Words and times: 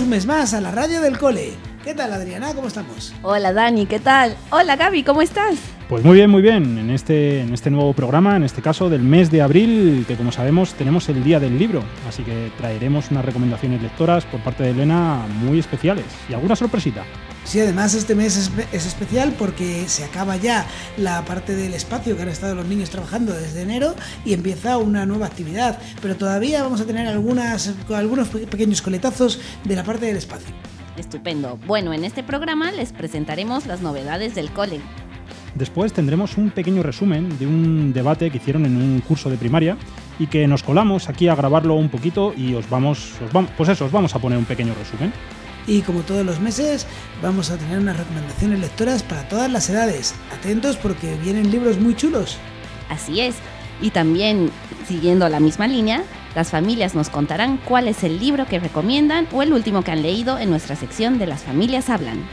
Un 0.00 0.08
mes 0.08 0.26
más 0.26 0.54
a 0.54 0.60
la 0.60 0.72
radio 0.72 1.00
del 1.00 1.18
cole. 1.18 1.52
¿Qué 1.84 1.92
tal 1.92 2.14
Adriana? 2.14 2.54
¿Cómo 2.54 2.68
estamos? 2.68 3.12
Hola 3.20 3.52
Dani, 3.52 3.84
¿qué 3.84 4.00
tal? 4.00 4.34
Hola 4.48 4.74
Gaby, 4.74 5.02
¿cómo 5.02 5.20
estás? 5.20 5.56
Pues 5.86 6.02
muy 6.02 6.14
bien, 6.14 6.30
muy 6.30 6.40
bien. 6.40 6.78
En 6.78 6.88
este, 6.88 7.42
en 7.42 7.52
este 7.52 7.70
nuevo 7.70 7.92
programa, 7.92 8.36
en 8.36 8.42
este 8.42 8.62
caso 8.62 8.88
del 8.88 9.02
mes 9.02 9.30
de 9.30 9.42
abril, 9.42 10.06
que 10.08 10.16
como 10.16 10.32
sabemos 10.32 10.72
tenemos 10.72 11.06
el 11.10 11.22
Día 11.22 11.38
del 11.38 11.58
Libro, 11.58 11.84
así 12.08 12.22
que 12.22 12.50
traeremos 12.56 13.10
unas 13.10 13.22
recomendaciones 13.22 13.82
lectoras 13.82 14.24
por 14.24 14.40
parte 14.40 14.62
de 14.62 14.70
Elena 14.70 15.26
muy 15.42 15.58
especiales 15.58 16.06
y 16.26 16.32
alguna 16.32 16.56
sorpresita. 16.56 17.04
Sí, 17.44 17.60
además 17.60 17.92
este 17.92 18.14
mes 18.14 18.38
es, 18.38 18.50
es, 18.72 18.86
especial 18.86 19.34
porque 19.38 19.86
se 19.86 20.04
acaba 20.04 20.38
ya 20.38 20.66
la 20.96 21.22
parte 21.26 21.54
del 21.54 21.74
espacio 21.74 22.16
que 22.16 22.22
han 22.22 22.30
estado 22.30 22.54
los 22.54 22.66
niños 22.66 22.88
trabajando 22.88 23.34
desde 23.34 23.60
enero 23.60 23.94
y 24.24 24.32
empieza 24.32 24.78
una 24.78 25.04
nueva 25.04 25.26
actividad. 25.26 25.78
Pero 26.00 26.16
todavía 26.16 26.62
vamos 26.62 26.80
a 26.80 26.86
tener 26.86 27.06
algunas, 27.06 27.74
algunos 27.90 28.28
pequeños 28.28 28.80
coletazos 28.80 29.38
de 29.64 29.76
la 29.76 29.84
parte 29.84 30.06
del 30.06 30.16
espacio. 30.16 30.48
Estupendo. 30.96 31.58
Bueno, 31.66 31.92
en 31.92 32.04
este 32.04 32.22
programa 32.22 32.70
les 32.72 32.92
presentaremos 32.92 33.66
las 33.66 33.82
novedades 33.82 34.34
del 34.34 34.50
cole. 34.50 34.80
Después 35.54 35.92
tendremos 35.92 36.36
un 36.36 36.50
pequeño 36.50 36.82
resumen 36.82 37.38
de 37.38 37.46
un 37.46 37.92
debate 37.92 38.30
que 38.30 38.38
hicieron 38.38 38.66
en 38.66 38.76
un 38.76 39.00
curso 39.00 39.30
de 39.30 39.36
primaria 39.36 39.76
y 40.18 40.26
que 40.26 40.46
nos 40.46 40.62
colamos 40.62 41.08
aquí 41.08 41.28
a 41.28 41.34
grabarlo 41.34 41.74
un 41.74 41.88
poquito 41.88 42.34
y 42.36 42.54
os 42.54 42.68
vamos, 42.68 43.12
os 43.24 43.32
vamos 43.32 43.50
pues 43.56 43.68
eso, 43.68 43.84
os 43.84 43.92
vamos 43.92 44.14
a 44.14 44.18
poner 44.18 44.38
un 44.38 44.44
pequeño 44.44 44.74
resumen. 44.74 45.12
Y 45.66 45.80
como 45.80 46.00
todos 46.00 46.26
los 46.26 46.40
meses, 46.40 46.86
vamos 47.22 47.50
a 47.50 47.56
tener 47.56 47.78
unas 47.78 47.96
recomendaciones 47.96 48.60
lectoras 48.60 49.02
para 49.02 49.28
todas 49.28 49.50
las 49.50 49.70
edades. 49.70 50.14
Atentos 50.32 50.76
porque 50.76 51.16
vienen 51.22 51.50
libros 51.50 51.78
muy 51.78 51.94
chulos. 51.94 52.36
Así 52.90 53.20
es. 53.20 53.36
Y 53.80 53.90
también, 53.90 54.50
siguiendo 54.86 55.28
la 55.28 55.40
misma 55.40 55.66
línea, 55.66 56.04
las 56.34 56.50
familias 56.50 56.94
nos 56.94 57.10
contarán 57.10 57.58
cuál 57.58 57.88
es 57.88 58.02
el 58.04 58.18
libro 58.18 58.46
que 58.46 58.58
recomiendan 58.58 59.28
o 59.32 59.42
el 59.42 59.52
último 59.52 59.82
que 59.82 59.92
han 59.92 60.02
leído 60.02 60.38
en 60.38 60.50
nuestra 60.50 60.76
sección 60.76 61.18
de 61.18 61.26
Las 61.26 61.42
familias 61.42 61.90
hablan. 61.90 62.24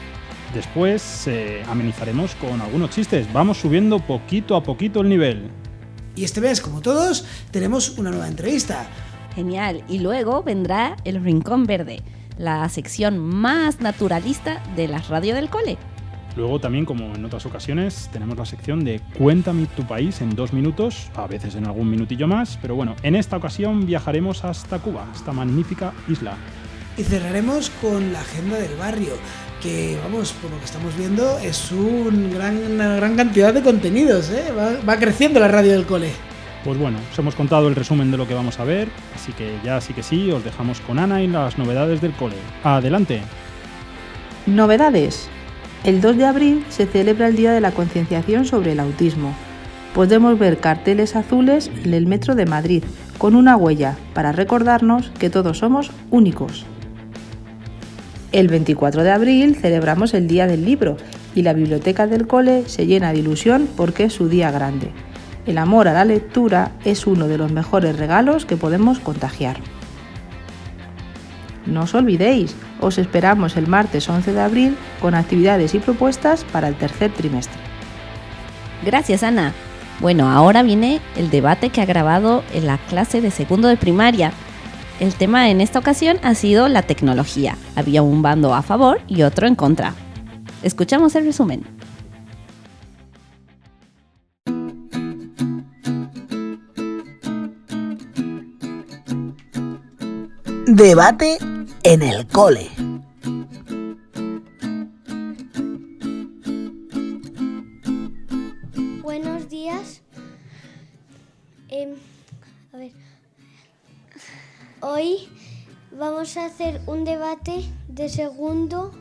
Después 0.54 1.28
eh, 1.28 1.64
amenizaremos 1.70 2.36
con 2.36 2.60
algunos 2.60 2.90
chistes. 2.90 3.32
Vamos 3.32 3.58
subiendo 3.58 4.00
poquito 4.00 4.56
a 4.56 4.64
poquito 4.64 5.02
el 5.02 5.10
nivel. 5.10 5.50
Y 6.16 6.24
este 6.24 6.42
mes, 6.42 6.60
como 6.60 6.82
todos, 6.82 7.26
tenemos 7.52 7.98
una 7.98 8.10
nueva 8.10 8.28
entrevista. 8.28 8.86
Genial. 9.36 9.84
Y 9.88 10.00
luego 10.00 10.44
vendrá 10.44 10.98
el 11.06 11.24
Rincón 11.24 11.66
Verde 11.66 12.04
la 12.38 12.68
sección 12.70 13.20
más 13.20 13.82
naturalista 13.82 14.64
de 14.76 14.88
la 14.88 14.98
radio 14.98 15.36
del 15.36 15.50
cole. 15.50 15.78
Luego 16.36 16.60
también, 16.60 16.86
como 16.86 17.14
en 17.14 17.26
otras 17.26 17.46
ocasiones, 17.46 18.10
tenemos 18.14 18.38
la 18.38 18.46
sección 18.46 18.84
de 18.84 19.02
Cuéntame 19.18 19.66
tu 19.76 19.84
país 19.84 20.22
en 20.22 20.36
dos 20.36 20.54
minutos, 20.54 21.10
a 21.16 21.28
veces 21.28 21.56
en 21.56 21.66
algún 21.66 21.90
minutillo 21.90 22.28
más, 22.28 22.58
pero 22.62 22.76
bueno, 22.76 22.96
en 23.04 23.16
esta 23.16 23.38
ocasión 23.38 23.86
viajaremos 23.86 24.46
hasta 24.46 24.80
Cuba, 24.80 25.08
esta 25.14 25.34
magnífica 25.34 25.94
isla. 26.08 26.38
Y 26.98 27.04
cerraremos 27.04 27.70
con 27.82 28.14
la 28.14 28.22
agenda 28.22 28.58
del 28.58 28.76
barrio, 28.78 29.14
que 29.62 29.98
vamos, 30.04 30.32
por 30.34 30.52
lo 30.52 30.58
que 30.59 30.66
estamos 30.66 30.98
viendo, 30.98 31.38
es 31.40 31.72
un 31.72 32.32
gran, 32.34 32.58
una 32.58 32.96
gran 32.96 33.16
cantidad 33.16 33.54
de 33.54 33.62
contenidos, 33.62 34.30
¿eh? 34.30 34.52
va, 34.58 34.72
va 34.88 34.98
creciendo 34.98 35.40
la 35.40 35.50
radio 35.50 35.74
del 35.74 35.86
cole. 35.86 36.12
Pues 36.64 36.78
bueno, 36.78 37.00
os 37.12 37.18
hemos 37.18 37.36
contado 37.36 37.68
el 37.68 37.76
resumen 37.76 38.12
de 38.12 38.18
lo 38.18 38.28
que 38.28 38.36
vamos 38.36 38.59
a 38.59 38.64
ver, 38.64 38.88
así 39.16 39.34
que 39.34 39.58
ya 39.64 39.82
sí 39.82 39.94
que 39.94 40.04
sí, 40.04 40.32
os 40.32 40.44
dejamos 40.44 40.80
con 40.82 41.00
Ana 41.00 41.22
y 41.22 41.28
las 41.28 41.58
novedades 41.58 42.02
del 42.02 42.14
cole. 42.14 42.36
Adelante. 42.64 43.22
Novedades. 44.46 45.30
El 45.84 46.00
2 46.00 46.18
de 46.18 46.26
abril 46.26 46.64
se 46.70 46.86
celebra 46.86 47.28
el 47.28 47.36
Día 47.36 47.54
de 47.54 47.60
la 47.60 47.72
Concienciación 47.72 48.46
sobre 48.46 48.74
el 48.74 48.80
Autismo. 48.80 49.34
Podemos 49.96 50.38
ver 50.38 50.60
carteles 50.60 51.16
azules 51.16 51.72
en 51.84 51.96
el 51.96 52.06
metro 52.06 52.36
de 52.36 52.46
Madrid 52.46 52.84
con 53.18 53.36
una 53.36 53.58
huella 53.58 53.97
para 54.14 54.31
recordarnos 54.31 55.12
que 55.18 55.31
todos 55.31 55.58
somos 55.58 55.90
únicos. 56.12 56.68
El 58.31 58.47
24 58.47 59.02
de 59.02 59.09
abril 59.09 59.56
celebramos 59.56 60.14
el 60.14 60.28
Día 60.28 60.46
del 60.46 60.66
Libro 60.66 60.97
y 61.34 61.42
la 61.42 61.53
biblioteca 61.53 62.06
del 62.06 62.28
cole 62.28 62.63
se 62.68 62.86
llena 62.86 63.12
de 63.12 63.19
ilusión 63.19 63.68
porque 63.75 64.03
es 64.03 64.13
su 64.13 64.30
día 64.30 64.52
grande. 64.52 64.92
El 65.48 65.58
amor 65.58 65.88
a 65.88 65.94
la 65.94 66.06
lectura 66.06 66.74
es 66.86 67.08
uno 67.08 67.28
de 67.28 67.40
los 67.40 67.52
mejores 67.52 67.98
regalos 67.98 68.46
que 68.46 68.56
podemos 68.56 69.00
contagiar. 69.00 69.58
No 71.66 71.84
os 71.84 71.94
olvidéis, 71.94 72.56
os 72.80 72.98
esperamos 72.98 73.56
el 73.56 73.68
martes 73.68 74.10
11 74.10 74.34
de 74.34 74.42
abril 74.42 74.78
con 75.00 75.14
actividades 75.14 75.76
y 75.76 75.80
propuestas 75.80 76.44
para 76.46 76.68
el 76.68 76.76
tercer 76.76 77.12
trimestre. 77.14 77.60
Gracias, 78.84 79.24
Ana. 79.24 79.54
Bueno, 80.00 80.32
ahora 80.32 80.64
viene 80.64 81.00
el 81.16 81.30
debate 81.30 81.70
que 81.70 81.82
ha 81.82 81.86
grabado 81.86 82.44
en 82.54 82.66
la 82.66 82.80
clase 82.80 83.22
de 83.22 83.30
segundo 83.30 83.68
de 83.68 83.78
primaria. 83.78 84.32
El 85.00 85.14
tema 85.14 85.50
en 85.50 85.62
esta 85.62 85.78
ocasión 85.78 86.18
ha 86.24 86.34
sido 86.34 86.68
la 86.68 86.82
tecnología. 86.82 87.56
Había 87.76 88.02
un 88.02 88.24
bando 88.24 88.56
a 88.56 88.64
favor 88.64 89.00
y 89.08 89.22
otro 89.22 89.48
en 89.48 89.56
contra. 89.56 89.94
Escuchamos 90.64 91.16
el 91.16 91.26
resumen. 91.26 91.64
Debate 100.66 101.38
en 101.84 102.02
el 102.02 102.28
cole. 102.28 102.69
Buenos 109.02 109.50
días. 109.50 110.02
Ver. 111.69 112.92
Hoy 114.81 115.30
vamos 115.97 116.38
a 116.38 116.46
hacer 116.46 116.81
un 116.88 117.03
debate 117.03 117.64
de 117.88 118.09
segundo 118.09 118.92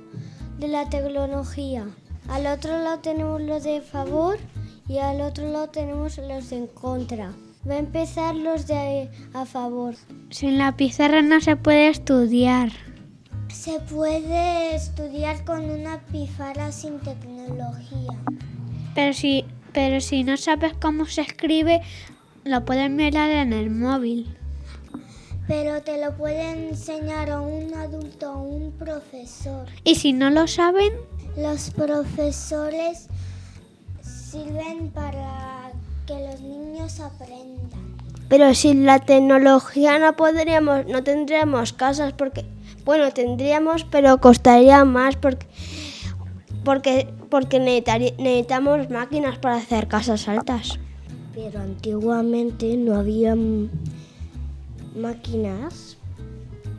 de 0.59 0.69
la 0.69 0.89
tecnología. 0.89 1.87
Al 2.29 2.47
otro 2.47 2.79
lado 2.83 2.99
tenemos 3.01 3.41
los 3.41 3.65
de 3.65 3.81
favor 3.81 4.39
y 4.89 4.99
al 4.99 5.21
otro 5.21 5.51
lado 5.51 5.69
tenemos 5.69 6.19
los 6.19 6.51
de 6.51 6.57
en 6.57 6.67
contra. 6.67 7.33
Va 7.69 7.75
a 7.75 7.79
empezar 7.79 8.35
los 8.35 8.67
de 8.67 9.11
a 9.35 9.45
favor. 9.45 9.95
Sin 10.31 10.57
la 10.57 10.77
pizarra 10.77 11.21
no 11.21 11.41
se 11.41 11.57
puede 11.57 11.89
estudiar. 11.89 12.71
Se 13.53 13.79
puede 13.81 14.75
estudiar 14.75 15.45
con 15.45 15.69
una 15.69 16.01
pizarra 16.07 16.73
sin 16.73 16.99
tecnología. 17.01 18.09
Pero 18.95 19.13
si, 19.13 19.45
pero 19.73 20.01
si 20.01 20.25
no 20.25 20.37
sabes 20.39 20.73
cómo 20.81 21.05
se 21.05 21.21
escribe, 21.21 21.83
lo 22.45 22.65
puedes 22.65 22.91
mirar 22.91 23.31
en 23.31 23.53
el 23.53 23.69
móvil. 23.71 24.35
Pero 25.47 25.83
te 25.83 26.03
lo 26.03 26.17
puede 26.17 26.69
enseñar 26.69 27.29
a 27.29 27.41
un 27.41 27.75
adulto 27.75 28.33
o 28.33 28.43
un 28.43 28.73
profesor. 28.73 29.67
¿Y 29.85 29.97
si 29.97 30.13
no 30.13 30.31
lo 30.31 30.47
saben? 30.47 30.93
Los 31.37 31.71
profesores 31.71 33.09
sirven 34.01 34.91
para 34.91 35.60
que 36.11 36.27
los 36.27 36.41
niños 36.41 36.99
aprendan. 36.99 37.97
Pero 38.29 38.53
sin 38.55 38.85
la 38.85 38.99
tecnología 38.99 39.99
no 40.01 40.17
podríamos, 40.17 40.87
no 40.87 41.05
tendríamos 41.05 41.73
casas 41.73 42.13
porque, 42.13 42.45
bueno, 42.85 43.13
tendríamos, 43.13 43.85
pero 43.85 44.21
costaría 44.21 44.85
más 44.85 45.15
porque, 45.17 45.47
porque, 46.65 47.09
porque 47.29 47.61
necesitamos 47.61 48.91
máquinas 48.91 49.39
para 49.39 49.57
hacer 49.57 49.87
casas 49.87 50.27
altas. 50.27 50.81
Pero 51.33 51.61
antiguamente 51.61 52.77
no 52.77 52.97
había 52.97 53.37
máquinas 54.97 55.97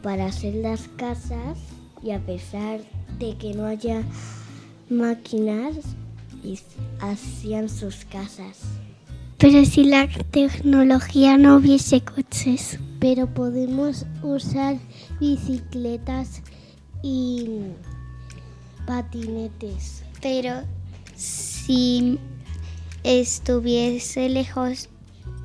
para 0.03 0.25
hacer 0.25 0.55
las 0.55 0.89
casas 0.97 1.57
y 2.03 2.11
a 2.11 2.19
pesar 2.19 2.81
de 3.17 3.37
que 3.37 3.53
no 3.53 3.65
haya 3.65 4.03
máquinas, 4.89 5.77
hacían 6.99 7.69
sus 7.69 8.03
casas. 8.05 8.81
Pero 9.41 9.65
si 9.65 9.85
la 9.85 10.07
tecnología 10.29 11.35
no 11.35 11.55
hubiese 11.55 12.01
coches. 12.01 12.77
Pero 12.99 13.25
podemos 13.25 14.05
usar 14.21 14.77
bicicletas 15.19 16.43
y 17.01 17.61
patinetes. 18.85 20.03
Pero 20.21 20.61
si 21.15 22.19
estuviese 23.03 24.29
lejos 24.29 24.89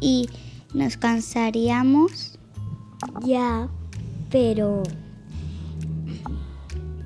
y 0.03 0.29
nos 0.75 0.99
cansaríamos. 0.99 2.39
Ya, 3.25 3.67
pero 4.31 4.83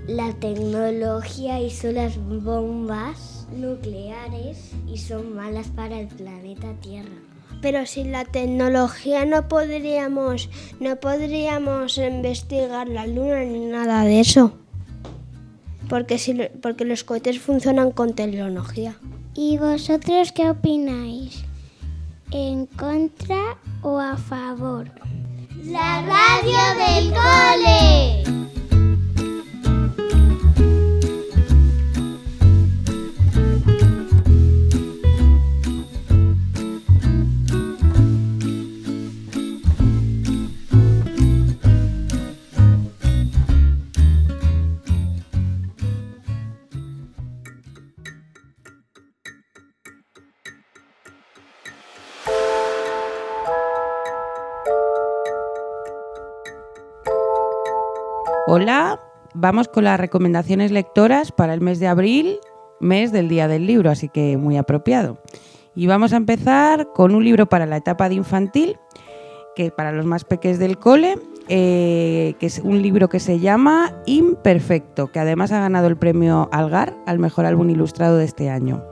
la 0.08 0.32
tecnología 0.40 1.60
hizo 1.60 1.92
las 1.92 2.16
bombas 2.19 3.30
nucleares 3.52 4.73
y 4.87 4.99
son 4.99 5.35
malas 5.35 5.69
para 5.69 6.00
el 6.00 6.08
planeta 6.08 6.73
Tierra. 6.81 7.08
Pero 7.62 7.85
sin 7.87 8.12
la 8.12 8.25
tecnología 8.25 9.25
no 9.26 9.49
podríamos, 9.49 10.49
no 10.81 10.97
podríamos 10.97 11.99
investigar 11.99 12.88
la 12.88 13.06
luna 13.06 13.44
ni 13.44 13.67
nada 13.67 14.05
de 14.05 14.20
eso. 14.20 14.55
Porque, 15.88 16.19
si, 16.19 16.35
porque 16.62 16.85
los 16.85 17.05
cohetes 17.05 17.41
funcionan 17.41 17.91
con 17.91 18.14
tecnología. 18.14 18.94
¿Y 19.35 19.58
vosotros 19.58 20.32
qué 20.32 20.49
opináis? 20.49 21.44
¿En 22.31 22.67
contra 22.67 23.58
o 23.82 23.99
a 23.99 24.17
favor? 24.17 24.91
La 25.64 26.02
radio 26.02 26.79
del 26.79 27.12
cole. 27.12 28.39
Hola, 58.52 58.99
vamos 59.32 59.69
con 59.69 59.85
las 59.85 60.00
recomendaciones 60.00 60.73
lectoras 60.73 61.31
para 61.31 61.55
el 61.55 61.61
mes 61.61 61.79
de 61.79 61.87
abril, 61.87 62.41
mes 62.81 63.12
del 63.12 63.29
Día 63.29 63.47
del 63.47 63.64
Libro, 63.64 63.91
así 63.91 64.08
que 64.08 64.37
muy 64.38 64.56
apropiado. 64.56 65.19
Y 65.76 65.87
vamos 65.87 66.12
a 66.12 66.17
empezar 66.17 66.88
con 66.93 67.14
un 67.14 67.23
libro 67.23 67.49
para 67.49 67.64
la 67.64 67.76
etapa 67.76 68.08
de 68.08 68.17
infantil, 68.17 68.76
que 69.55 69.70
para 69.70 69.93
los 69.93 70.05
más 70.05 70.25
pequeños 70.25 70.58
del 70.58 70.79
cole, 70.79 71.17
eh, 71.47 72.35
que 72.41 72.47
es 72.47 72.58
un 72.58 72.82
libro 72.82 73.08
que 73.08 73.20
se 73.20 73.38
llama 73.38 73.93
Imperfecto, 74.06 75.12
que 75.12 75.20
además 75.20 75.52
ha 75.52 75.61
ganado 75.61 75.87
el 75.87 75.97
premio 75.97 76.49
Algar 76.50 76.97
al 77.06 77.20
mejor 77.20 77.47
álbum 77.47 77.70
ilustrado 77.70 78.17
de 78.17 78.25
este 78.25 78.50
año. 78.50 78.82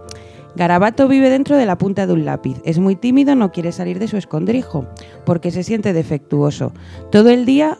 Garabato 0.54 1.08
vive 1.08 1.30
dentro 1.30 1.56
de 1.56 1.66
la 1.66 1.76
punta 1.76 2.06
de 2.06 2.12
un 2.12 2.24
lápiz. 2.24 2.60
Es 2.64 2.78
muy 2.78 2.94
tímido, 2.94 3.34
no 3.34 3.50
quiere 3.50 3.72
salir 3.72 3.98
de 3.98 4.06
su 4.06 4.18
escondrijo, 4.18 4.86
porque 5.26 5.50
se 5.50 5.64
siente 5.64 5.92
defectuoso. 5.92 6.72
Todo 7.10 7.30
el 7.30 7.44
día 7.44 7.78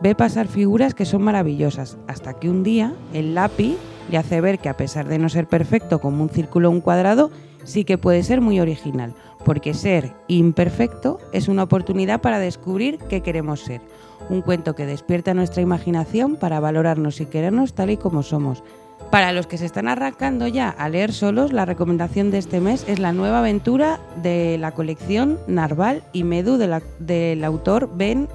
ve 0.00 0.14
pasar 0.14 0.48
figuras 0.48 0.94
que 0.94 1.04
son 1.04 1.22
maravillosas, 1.22 1.98
hasta 2.06 2.34
que 2.34 2.50
un 2.50 2.62
día 2.62 2.92
el 3.12 3.34
lápiz 3.34 3.76
le 4.10 4.18
hace 4.18 4.40
ver 4.40 4.58
que 4.58 4.68
a 4.68 4.76
pesar 4.76 5.08
de 5.08 5.18
no 5.18 5.28
ser 5.28 5.46
perfecto 5.46 6.00
como 6.00 6.22
un 6.22 6.28
círculo 6.28 6.68
o 6.68 6.72
un 6.72 6.80
cuadrado, 6.80 7.30
sí 7.64 7.84
que 7.84 7.98
puede 7.98 8.22
ser 8.22 8.40
muy 8.40 8.60
original, 8.60 9.14
porque 9.44 9.74
ser 9.74 10.12
imperfecto 10.28 11.18
es 11.32 11.48
una 11.48 11.62
oportunidad 11.62 12.20
para 12.20 12.38
descubrir 12.38 12.98
qué 13.08 13.22
queremos 13.22 13.60
ser. 13.60 13.80
Un 14.28 14.42
cuento 14.42 14.74
que 14.74 14.86
despierta 14.86 15.34
nuestra 15.34 15.62
imaginación 15.62 16.36
para 16.36 16.60
valorarnos 16.60 17.20
y 17.20 17.26
querernos 17.26 17.74
tal 17.74 17.90
y 17.90 17.96
como 17.96 18.22
somos. 18.22 18.62
Para 19.10 19.32
los 19.32 19.46
que 19.46 19.58
se 19.58 19.66
están 19.66 19.88
arrancando 19.88 20.46
ya 20.46 20.70
a 20.70 20.88
leer 20.88 21.12
solos, 21.12 21.52
la 21.52 21.66
recomendación 21.66 22.30
de 22.30 22.38
este 22.38 22.60
mes 22.60 22.84
es 22.88 22.98
la 22.98 23.12
nueva 23.12 23.40
aventura 23.40 24.00
de 24.22 24.56
la 24.58 24.72
colección 24.72 25.38
Narval 25.46 26.02
y 26.12 26.24
Medu 26.24 26.56
del 26.56 27.44
autor 27.44 27.90
Ben 27.94 28.28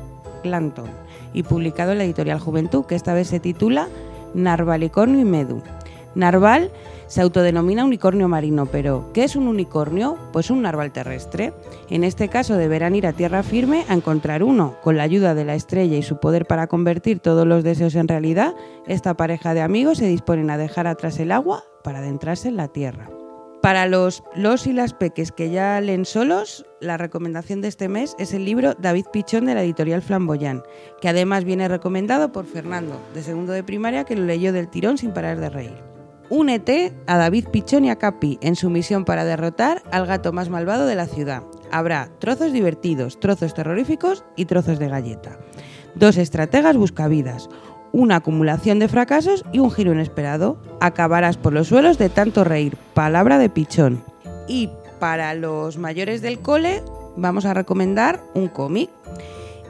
Clanton 0.43 1.08
y 1.33 1.43
publicado 1.43 1.91
en 1.91 1.99
la 1.99 2.03
editorial 2.03 2.39
Juventud, 2.39 2.85
que 2.85 2.95
esta 2.95 3.13
vez 3.13 3.27
se 3.27 3.39
titula 3.39 3.87
Narvalicornio 4.33 5.19
y 5.19 5.25
Medu. 5.25 5.61
Narval 6.15 6.71
se 7.07 7.21
autodenomina 7.21 7.85
unicornio 7.85 8.27
marino, 8.27 8.65
pero 8.67 9.09
¿qué 9.13 9.23
es 9.23 9.35
un 9.35 9.47
unicornio? 9.47 10.17
Pues 10.31 10.49
un 10.49 10.61
narval 10.61 10.91
terrestre. 10.91 11.53
En 11.89 12.03
este 12.03 12.29
caso 12.29 12.55
deberán 12.55 12.95
ir 12.95 13.07
a 13.07 13.13
tierra 13.13 13.41
firme 13.41 13.83
a 13.89 13.93
encontrar 13.93 14.43
uno. 14.43 14.75
Con 14.83 14.97
la 14.97 15.03
ayuda 15.03 15.33
de 15.33 15.45
la 15.45 15.55
estrella 15.55 15.97
y 15.97 16.03
su 16.03 16.19
poder 16.19 16.45
para 16.45 16.67
convertir 16.67 17.19
todos 17.19 17.47
los 17.47 17.63
deseos 17.63 17.95
en 17.95 18.07
realidad, 18.07 18.53
esta 18.87 19.15
pareja 19.15 19.53
de 19.53 19.61
amigos 19.61 19.97
se 19.97 20.07
disponen 20.07 20.51
a 20.51 20.57
dejar 20.57 20.87
atrás 20.87 21.19
el 21.19 21.31
agua 21.31 21.63
para 21.83 21.99
adentrarse 21.99 22.47
en 22.47 22.57
la 22.57 22.67
tierra. 22.67 23.09
Para 23.61 23.87
los, 23.87 24.23
los 24.35 24.67
y 24.67 24.73
las 24.73 24.93
peques 24.93 25.33
que 25.33 25.49
ya 25.49 25.81
leen 25.81 26.05
solos, 26.05 26.65
la 26.79 26.95
recomendación 26.95 27.59
de 27.59 27.67
este 27.67 27.89
mes 27.89 28.15
es 28.17 28.33
el 28.33 28.45
libro 28.45 28.73
David 28.75 29.07
Pichón 29.11 29.45
de 29.45 29.53
la 29.53 29.63
editorial 29.63 30.01
Flamboyán, 30.01 30.63
que 31.01 31.09
además 31.09 31.43
viene 31.43 31.67
recomendado 31.67 32.31
por 32.31 32.45
Fernando, 32.45 33.01
de 33.13 33.21
segundo 33.21 33.51
de 33.51 33.63
primaria, 33.63 34.05
que 34.05 34.15
lo 34.15 34.23
leyó 34.23 34.53
del 34.53 34.69
tirón 34.69 34.97
sin 34.97 35.11
parar 35.11 35.41
de 35.41 35.49
reír. 35.49 35.75
Únete 36.29 36.93
a 37.05 37.17
David 37.17 37.47
Pichón 37.51 37.83
y 37.83 37.89
a 37.89 37.97
Capi 37.97 38.37
en 38.41 38.55
su 38.55 38.69
misión 38.69 39.03
para 39.03 39.25
derrotar 39.25 39.83
al 39.91 40.05
gato 40.05 40.31
más 40.31 40.47
malvado 40.47 40.85
de 40.85 40.95
la 40.95 41.07
ciudad. 41.07 41.43
Habrá 41.69 42.09
trozos 42.19 42.53
divertidos, 42.53 43.19
trozos 43.19 43.53
terroríficos 43.53 44.23
y 44.37 44.45
trozos 44.45 44.79
de 44.79 44.87
galleta. 44.87 45.37
Dos 45.95 46.17
estrategas 46.17 46.77
buscavidas, 46.77 47.49
una 47.91 48.17
acumulación 48.17 48.79
de 48.79 48.87
fracasos 48.87 49.45
y 49.51 49.59
un 49.59 49.71
giro 49.71 49.93
inesperado. 49.93 50.57
Acabarás 50.79 51.37
por 51.37 51.53
los 51.53 51.67
suelos 51.67 51.97
de 51.97 52.09
tanto 52.09 52.43
reír. 52.43 52.77
Palabra 52.93 53.37
de 53.37 53.49
Pichón. 53.49 54.03
Y 54.47 54.69
para 54.99 55.33
los 55.33 55.77
mayores 55.77 56.21
del 56.21 56.39
cole 56.39 56.83
vamos 57.15 57.45
a 57.45 57.53
recomendar 57.53 58.21
un 58.33 58.47
cómic 58.47 58.89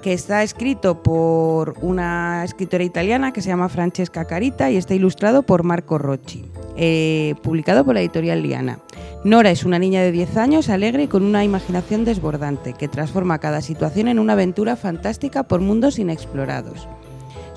que 0.02 0.14
está 0.14 0.44
escrito 0.44 1.04
por 1.04 1.76
una 1.82 2.44
escritora 2.46 2.84
italiana 2.84 3.34
que 3.34 3.42
se 3.42 3.50
llama 3.50 3.70
Francesca 3.70 4.26
Carita 4.26 4.72
y 4.72 4.78
está 4.78 4.94
ilustrado 4.94 5.44
por 5.44 5.64
Marco 5.64 5.98
Rocci, 5.98 6.46
eh, 6.78 7.36
publicado 7.44 7.84
por 7.84 7.96
la 7.96 8.02
editorial 8.02 8.42
Liana. 8.42 8.80
Nora 9.26 9.52
es 9.52 9.66
una 9.66 9.80
niña 9.80 10.02
de 10.02 10.14
10 10.14 10.38
años, 10.38 10.70
alegre 10.70 11.04
y 11.04 11.08
con 11.08 11.24
una 11.24 11.44
imaginación 11.44 12.06
desbordante, 12.06 12.74
que 12.74 12.88
transforma 12.88 13.40
cada 13.40 13.62
situación 13.62 14.08
en 14.08 14.20
una 14.20 14.34
aventura 14.34 14.78
fantástica 14.78 15.44
por 15.44 15.60
mundos 15.60 16.00
inexplorados. 16.00 16.88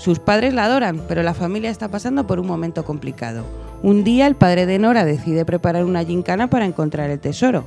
Sus 0.02 0.18
padres 0.18 0.52
la 0.52 0.64
adoran, 0.64 1.00
pero 1.06 1.22
la 1.22 1.32
familia 1.32 1.70
está 1.70 1.86
pasando 1.86 2.26
por 2.26 2.40
un 2.40 2.46
momento 2.48 2.84
complicado. 2.84 3.44
Un 3.84 4.02
día 4.02 4.26
el 4.26 4.34
padre 4.34 4.66
de 4.66 4.80
Nora 4.80 5.04
decide 5.04 5.44
preparar 5.44 5.84
una 5.84 6.02
gincana 6.02 6.50
para 6.50 6.66
encontrar 6.66 7.08
el 7.08 7.20
tesoro, 7.20 7.66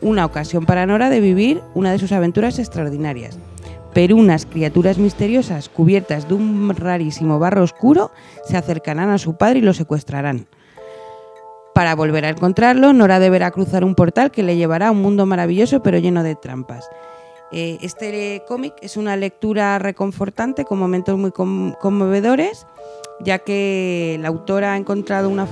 una 0.00 0.24
ocasión 0.24 0.66
para 0.66 0.84
Nora 0.84 1.10
de 1.10 1.20
vivir 1.20 1.62
una 1.74 1.92
de 1.92 2.00
sus 2.00 2.10
aventuras 2.10 2.58
extraordinarias 2.58 3.38
pero 3.94 4.16
unas 4.16 4.44
criaturas 4.44 4.98
misteriosas 4.98 5.70
cubiertas 5.70 6.28
de 6.28 6.34
un 6.34 6.74
rarísimo 6.76 7.38
barro 7.38 7.62
oscuro 7.62 8.10
se 8.44 8.56
acercarán 8.56 9.08
a 9.08 9.16
su 9.16 9.36
padre 9.36 9.60
y 9.60 9.62
lo 9.62 9.72
secuestrarán. 9.72 10.48
Para 11.72 11.94
volver 11.94 12.26
a 12.26 12.30
encontrarlo, 12.30 12.92
Nora 12.92 13.20
deberá 13.20 13.52
cruzar 13.52 13.84
un 13.84 13.94
portal 13.94 14.32
que 14.32 14.42
le 14.42 14.56
llevará 14.56 14.88
a 14.88 14.90
un 14.90 15.00
mundo 15.00 15.24
maravilloso 15.24 15.82
pero 15.82 15.96
lleno 15.96 16.22
de 16.24 16.34
trampas. 16.34 16.90
Eh, 17.52 17.78
este 17.80 18.42
cómic 18.48 18.74
es 18.80 18.96
una 18.96 19.16
lectura 19.16 19.78
reconfortante 19.78 20.64
con 20.64 20.78
momentos 20.78 21.16
muy 21.16 21.30
conmovedores, 21.30 22.66
ya 23.20 23.38
que 23.38 24.18
la 24.20 24.28
autora 24.28 24.74
ha 24.74 24.76
encontrado 24.76 25.28
una, 25.28 25.46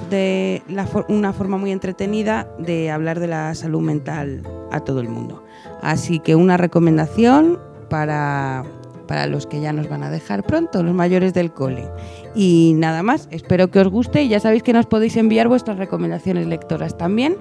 una 1.08 1.32
forma 1.32 1.56
muy 1.56 1.70
entretenida 1.70 2.48
de 2.58 2.90
hablar 2.90 3.20
de 3.20 3.28
la 3.28 3.54
salud 3.54 3.80
mental 3.80 4.42
a 4.72 4.80
todo 4.80 5.00
el 5.00 5.08
mundo. 5.08 5.44
Así 5.82 6.18
que 6.18 6.34
una 6.34 6.56
recomendación 6.56 7.60
para, 7.88 8.64
para 9.06 9.26
los 9.26 9.46
que 9.46 9.60
ya 9.60 9.72
nos 9.72 9.88
van 9.88 10.02
a 10.02 10.10
dejar 10.10 10.42
pronto, 10.42 10.82
los 10.82 10.94
mayores 10.94 11.32
del 11.32 11.52
cole. 11.52 11.88
Y 12.34 12.72
nada 12.76 13.02
más, 13.02 13.28
espero 13.30 13.70
que 13.70 13.78
os 13.78 13.88
guste 13.88 14.24
y 14.24 14.28
ya 14.28 14.40
sabéis 14.40 14.62
que 14.62 14.72
nos 14.72 14.86
podéis 14.86 15.16
enviar 15.16 15.46
vuestras 15.46 15.78
recomendaciones 15.78 16.46
lectoras 16.46 16.98
también 16.98 17.36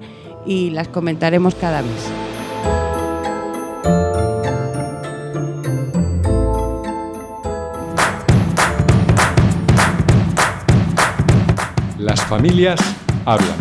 y 0.46 0.70
las 0.70 0.88
comentaremos 0.88 1.54
cada 1.56 1.82
mes. 1.82 2.33
Las 12.04 12.22
familias 12.26 12.78
hablan. 13.24 13.56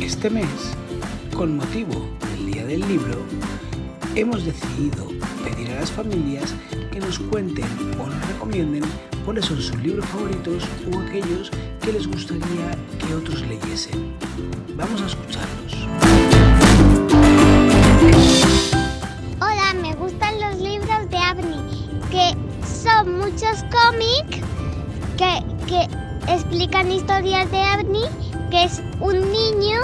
Este 0.00 0.30
mes 0.30 0.74
con 1.36 1.54
motivo 1.54 2.08
del 2.30 2.50
Día 2.50 2.64
del 2.64 2.80
Libro, 2.88 3.18
hemos 4.14 4.46
decidido 4.46 5.08
pedir 5.44 5.70
a 5.72 5.80
las 5.80 5.90
familias 5.90 6.54
que 6.90 6.98
nos 6.98 7.18
cuenten 7.18 7.66
o 8.00 8.06
nos 8.06 8.28
recomienden 8.28 8.84
cuáles 9.26 9.44
son 9.44 9.60
sus 9.60 9.76
libros 9.82 10.06
favoritos 10.06 10.64
o 10.90 10.98
aquellos 11.00 11.50
que 11.82 11.92
les 11.92 12.06
gustaría 12.06 12.70
que 12.98 13.14
otros 13.14 13.42
leyesen. 13.42 14.14
Vamos 14.76 15.02
a 15.02 15.06
escucharlos. 15.08 15.67
Cómics 23.70 24.38
que, 25.16 25.42
que 25.66 25.88
explican 26.32 26.90
historias 26.90 27.50
de 27.50 27.60
Abni, 27.60 28.04
que 28.50 28.64
es 28.64 28.82
un 29.00 29.20
niño 29.32 29.80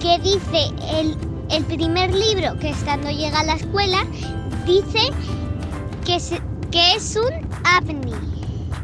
que 0.00 0.18
dice 0.20 0.70
el, 0.94 1.16
el 1.50 1.64
primer 1.64 2.14
libro 2.14 2.58
que 2.58 2.70
estando 2.70 3.10
llega 3.10 3.40
a 3.40 3.44
la 3.44 3.54
escuela, 3.54 4.04
dice 4.66 5.10
que, 6.04 6.18
que 6.70 6.94
es 6.94 7.16
un 7.16 7.48
avni 7.64 8.12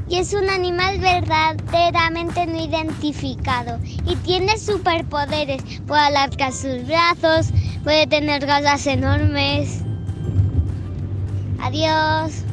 y 0.09 0.17
es 0.17 0.35
un 0.35 0.49
animal 0.51 0.99
verdaderamente 0.99 2.47
no 2.47 2.63
identificado 2.63 3.79
y 4.07 4.17
tiene 4.17 4.59
superpoderes. 4.59 5.63
Puede 5.87 6.03
alargar 6.03 6.53
sus 6.53 6.87
brazos, 6.87 7.51
puede 7.83 8.07
tener 8.07 8.45
garras 8.45 8.87
enormes. 8.87 9.81
Adiós. 11.61 12.45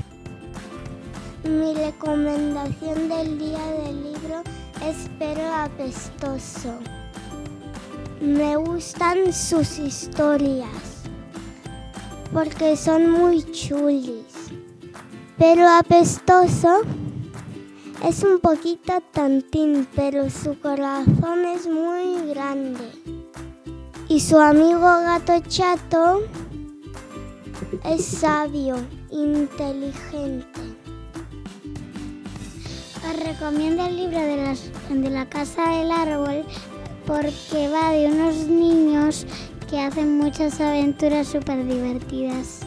Mi 1.43 1.73
recomendación 1.73 3.09
del 3.09 3.39
día 3.39 3.65
del 3.83 4.03
libro 4.03 4.43
es 4.87 5.09
Pero 5.17 5.41
Apestoso. 5.53 6.79
Me 8.21 8.55
gustan 8.55 9.33
sus 9.33 9.79
historias 9.79 11.01
porque 12.33 12.77
son 12.77 13.09
muy 13.09 13.43
chulis. 13.51 14.25
Pero 15.37 15.67
apestoso 15.67 16.81
es 18.07 18.23
un 18.23 18.39
poquito 18.39 19.01
tontín, 19.11 19.87
pero 19.95 20.29
su 20.29 20.59
corazón 20.59 21.45
es 21.45 21.67
muy 21.67 22.29
grande. 22.29 22.91
Y 24.07 24.19
su 24.19 24.37
amigo 24.37 24.81
gato 24.81 25.39
chato 25.47 26.21
es 27.83 28.05
sabio, 28.05 28.75
inteligente. 29.09 30.80
Os 33.09 33.19
recomiendo 33.19 33.85
el 33.85 33.97
libro 33.97 34.19
de, 34.19 34.55
de 34.89 35.09
la 35.09 35.27
casa 35.27 35.69
del 35.71 35.91
árbol 35.91 36.45
porque 37.07 37.67
va 37.69 37.91
de 37.91 38.07
unos 38.07 38.47
niños 38.47 39.25
que 39.69 39.79
hacen 39.79 40.17
muchas 40.17 40.61
aventuras 40.61 41.27
súper 41.27 41.65
divertidas. 41.65 42.59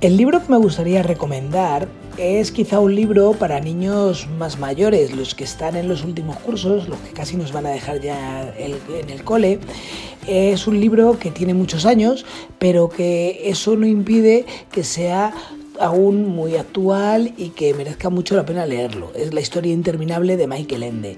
El 0.00 0.16
libro 0.16 0.40
que 0.44 0.50
me 0.50 0.58
gustaría 0.58 1.02
recomendar 1.02 1.88
es 2.18 2.52
quizá 2.52 2.78
un 2.78 2.94
libro 2.94 3.32
para 3.32 3.58
niños 3.60 4.28
más 4.38 4.58
mayores, 4.58 5.14
los 5.14 5.34
que 5.34 5.44
están 5.44 5.76
en 5.76 5.88
los 5.88 6.04
últimos 6.04 6.36
cursos, 6.38 6.88
los 6.88 6.98
que 7.00 7.10
casi 7.10 7.36
nos 7.36 7.52
van 7.52 7.66
a 7.66 7.70
dejar 7.70 8.00
ya 8.00 8.54
en 8.58 9.10
el 9.10 9.24
cole. 9.24 9.58
Es 10.26 10.66
un 10.66 10.80
libro 10.80 11.18
que 11.18 11.30
tiene 11.30 11.54
muchos 11.54 11.84
años, 11.84 12.24
pero 12.58 12.88
que 12.88 13.48
eso 13.48 13.74
no 13.74 13.86
impide 13.86 14.46
que 14.70 14.84
sea 14.84 15.32
aún 15.80 16.26
muy 16.26 16.56
actual 16.56 17.32
y 17.36 17.50
que 17.50 17.74
merezca 17.74 18.10
mucho 18.10 18.36
la 18.36 18.44
pena 18.44 18.66
leerlo. 18.66 19.12
Es 19.14 19.32
la 19.32 19.40
historia 19.40 19.72
interminable 19.72 20.36
de 20.36 20.46
Michael 20.46 20.82
Ende. 20.82 21.16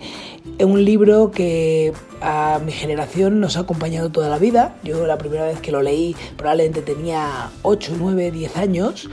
Es 0.59 0.67
un 0.67 0.85
libro 0.85 1.31
que 1.31 1.93
a 2.21 2.61
mi 2.65 2.73
generación 2.73 3.41
nos 3.41 3.57
ha 3.57 3.61
acompañado 3.61 4.11
toda 4.11 4.29
la 4.29 4.39
vida. 4.39 4.77
Yo 4.85 5.07
la 5.07 5.19
primera 5.19 5.45
vez 5.45 5.61
que 5.61 5.73
lo 5.73 5.83
leí 5.83 6.15
probablemente 6.37 6.83
tenía 6.83 7.51
8, 7.63 7.95
9, 7.99 8.31
10 8.31 8.57
años 8.57 9.09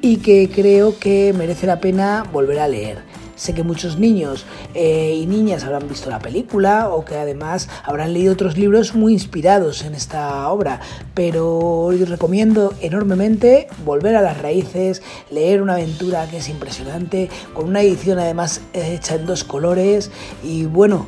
y 0.00 0.18
que 0.18 0.50
creo 0.54 0.98
que 0.98 1.34
merece 1.36 1.66
la 1.66 1.80
pena 1.80 2.24
volver 2.32 2.60
a 2.60 2.68
leer. 2.68 3.13
Sé 3.36 3.54
que 3.54 3.62
muchos 3.62 3.98
niños 3.98 4.44
eh, 4.74 5.18
y 5.20 5.26
niñas 5.26 5.64
habrán 5.64 5.88
visto 5.88 6.10
la 6.10 6.18
película 6.18 6.88
o 6.88 7.04
que 7.04 7.16
además 7.16 7.68
habrán 7.84 8.12
leído 8.12 8.32
otros 8.32 8.56
libros 8.56 8.94
muy 8.94 9.12
inspirados 9.12 9.84
en 9.84 9.94
esta 9.94 10.48
obra, 10.48 10.80
pero 11.14 11.90
recomiendo 12.06 12.74
enormemente 12.80 13.68
volver 13.84 14.16
a 14.16 14.22
las 14.22 14.40
raíces, 14.40 15.02
leer 15.30 15.62
una 15.62 15.74
aventura 15.74 16.28
que 16.28 16.38
es 16.38 16.48
impresionante, 16.48 17.28
con 17.52 17.68
una 17.68 17.82
edición 17.82 18.18
además 18.18 18.60
hecha 18.72 19.14
en 19.16 19.26
dos 19.26 19.44
colores 19.44 20.10
y 20.42 20.66
bueno, 20.66 21.06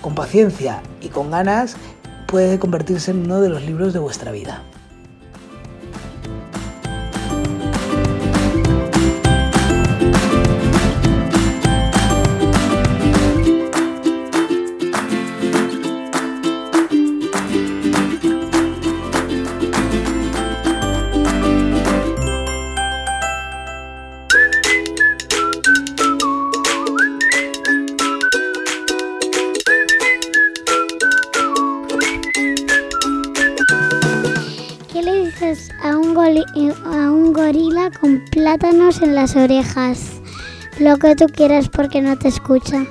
con 0.00 0.14
paciencia 0.14 0.82
y 1.00 1.08
con 1.08 1.30
ganas 1.30 1.76
puede 2.26 2.58
convertirse 2.58 3.10
en 3.10 3.24
uno 3.24 3.40
de 3.40 3.48
los 3.48 3.62
libros 3.62 3.92
de 3.92 3.98
vuestra 3.98 4.32
vida. 4.32 4.62
En 39.02 39.14
las 39.14 39.36
orejas. 39.36 40.20
Lo 40.78 40.96
que 40.98 41.14
tú 41.16 41.26
quieras 41.26 41.68
porque 41.68 42.00
no 42.00 42.16
te 42.18 42.28
escucha. 42.28 42.84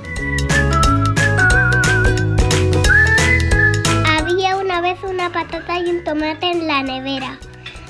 Había 4.05 4.57
una 4.57 4.81
vez 4.81 4.97
una 5.03 5.31
patata 5.31 5.79
y 5.79 5.89
un 5.89 6.03
tomate 6.03 6.51
en 6.51 6.67
la 6.67 6.83
nevera. 6.83 7.37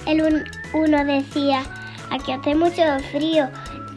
El 0.05 0.45
uno 0.73 1.05
decía, 1.05 1.63
aquí 2.11 2.31
hace 2.31 2.55
mucho 2.55 2.81
frío. 3.11 3.49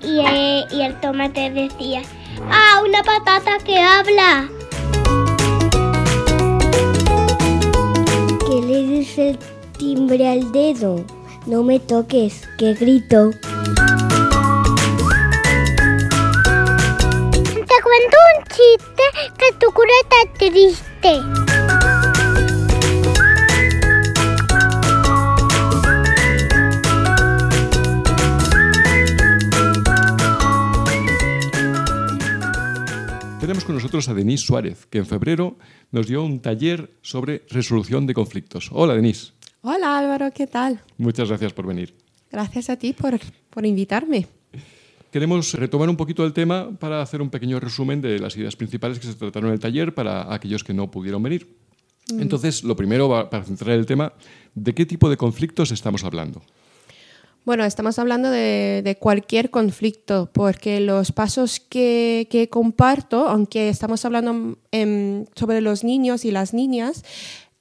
Y, 0.03 0.21
eh, 0.21 0.65
y 0.71 0.81
el 0.83 0.99
tomate 1.00 1.50
decía, 1.50 2.03
¡ah, 2.50 2.83
una 2.87 3.03
patata 3.03 3.59
que 3.65 3.79
habla! 3.79 4.49
¿Qué 8.47 8.67
le 8.67 8.83
dice 8.83 9.31
el 9.31 9.39
timbre 9.79 10.29
al 10.29 10.50
dedo? 10.53 11.05
No 11.47 11.62
me 11.62 11.79
toques, 11.79 12.49
que 12.59 12.75
grito. 12.75 13.31
Está 20.11 20.33
triste. 20.38 21.21
Tenemos 33.40 33.64
con 33.64 33.75
nosotros 33.75 34.09
a 34.09 34.14
Denise 34.14 34.45
Suárez, 34.45 34.87
que 34.87 34.99
en 34.99 35.07
febrero 35.07 35.57
nos 35.90 36.07
dio 36.07 36.23
un 36.23 36.40
taller 36.40 36.90
sobre 37.02 37.43
resolución 37.49 38.07
de 38.07 38.14
conflictos. 38.14 38.71
Hola, 38.73 38.95
Denise. 38.95 39.33
Hola, 39.62 39.99
Álvaro, 39.99 40.31
¿qué 40.33 40.47
tal? 40.47 40.81
Muchas 40.99 41.29
gracias 41.29 41.52
por 41.52 41.67
venir. 41.67 41.95
Gracias 42.31 42.71
a 42.71 42.76
ti 42.76 42.93
por, 42.93 43.19
por 43.50 43.67
invitarme. 43.67 44.29
Queremos 45.11 45.55
retomar 45.55 45.88
un 45.88 45.97
poquito 45.97 46.25
el 46.25 46.33
tema 46.33 46.71
para 46.79 47.02
hacer 47.02 47.21
un 47.21 47.31
pequeño 47.31 47.59
resumen 47.59 48.00
de 48.00 48.19
las 48.19 48.37
ideas 48.37 48.55
principales 48.55 48.99
que 48.99 49.07
se 49.07 49.14
trataron 49.14 49.49
en 49.49 49.55
el 49.55 49.61
taller 49.61 49.93
para 49.93 50.33
aquellos 50.33 50.62
que 50.62 50.73
no 50.73 50.90
pudieron 50.90 51.23
venir. 51.23 51.49
Mm. 52.12 52.21
Entonces, 52.21 52.62
lo 52.62 52.76
primero, 52.76 53.29
para 53.29 53.45
centrar 53.45 53.76
el 53.76 53.87
tema, 53.87 54.12
¿de 54.55 54.75
qué 54.75 54.87
tipo 54.87 55.11
de 55.11 55.17
conflictos 55.17 55.73
estamos 55.73 56.05
hablando? 56.05 56.43
Bueno, 57.45 57.64
estamos 57.64 57.99
hablando 57.99 58.31
de, 58.31 58.97
cualquier 59.00 59.50
conflicto, 59.50 60.29
porque 60.33 60.79
los 60.79 61.11
pasos 61.11 61.59
que, 61.59 62.49
comparto, 62.50 63.26
aunque 63.26 63.71
estamos 63.71 64.05
hablando 64.05 64.59
sobre 65.35 65.61
los 65.61 65.83
niños 65.83 66.25
y 66.25 66.31
las 66.31 66.52
niñas, 66.52 67.02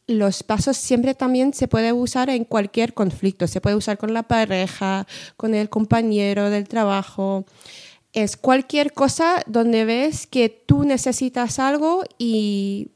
los 0.09 0.41
pasos 0.41 0.75
siempre 0.75 1.13
también 1.13 1.53
se 1.53 1.67
puede 1.67 1.93
usar 1.93 2.31
en 2.31 2.43
cualquier 2.43 2.95
conflicto. 2.95 3.45
Se 3.45 3.61
puede 3.61 3.75
usar 3.75 3.99
con 3.99 4.11
la 4.11 4.23
pareja, 4.23 5.05
con 5.37 5.53
el 5.53 5.69
compañero 5.69 6.49
del 6.49 6.67
trabajo. 6.67 7.45
Es 8.11 8.35
cualquier 8.35 8.91
cosa 8.93 9.43
donde 9.45 9.85
ves 9.85 10.25
que 10.25 10.49
tú 10.49 10.83
necesitas 10.83 11.59
algo 11.59 12.03
y, 12.17 12.89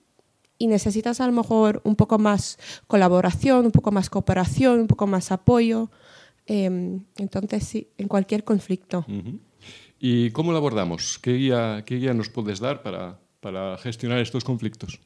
necesitas 0.60 1.20
a 1.20 1.28
lo 1.28 1.34
mejor 1.34 1.82
un 1.84 1.96
poco 1.96 2.18
más 2.18 2.58
colaboración, 2.88 3.66
un 3.66 3.72
poco 3.72 3.92
más 3.92 4.10
cooperación, 4.10 4.80
un 4.80 4.88
poco 4.88 5.06
más 5.06 5.32
apoyo. 5.32 5.92
Em, 6.48 7.04
entonces, 7.18 7.64
sí, 7.64 7.90
en 7.98 8.08
cualquier 8.08 8.44
conflicto. 8.44 9.06
¿Y 10.00 10.32
cómo 10.32 10.52
lo 10.52 10.58
abordamos? 10.58 11.20
¿Qué 11.20 11.34
guía, 11.34 11.84
qué 11.86 11.98
guía 11.98 12.14
nos 12.14 12.30
puedes 12.30 12.60
dar 12.60 12.82
para, 12.82 13.78
gestionar 13.78 14.20
estos 14.20 14.44
conflictos? 14.44 15.00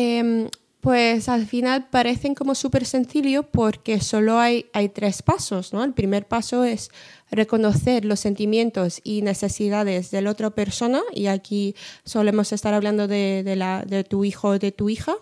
Em, 0.00 0.48
pues 0.80 1.28
al 1.28 1.44
final 1.44 1.88
parecen 1.88 2.36
como 2.36 2.54
súper 2.54 2.86
sencillo 2.86 3.42
porque 3.42 4.00
solo 4.00 4.38
hay, 4.38 4.64
tres 4.94 5.22
pasos. 5.22 5.72
¿no? 5.72 5.82
El 5.82 5.92
primer 5.92 6.28
paso 6.28 6.62
es 6.62 6.90
reconocer 7.32 8.04
los 8.04 8.20
sentimientos 8.20 9.00
y 9.02 9.22
necesidades 9.22 10.12
de 10.12 10.22
la 10.22 10.30
otra 10.30 10.50
persona 10.50 11.02
y 11.12 11.26
aquí 11.26 11.74
solemos 12.04 12.52
estar 12.52 12.74
hablando 12.74 13.08
de, 13.08 13.42
de 13.88 14.04
tu 14.04 14.24
hijo 14.24 14.50
o 14.50 14.58
de 14.60 14.70
tu 14.70 14.88
hija. 14.88 15.16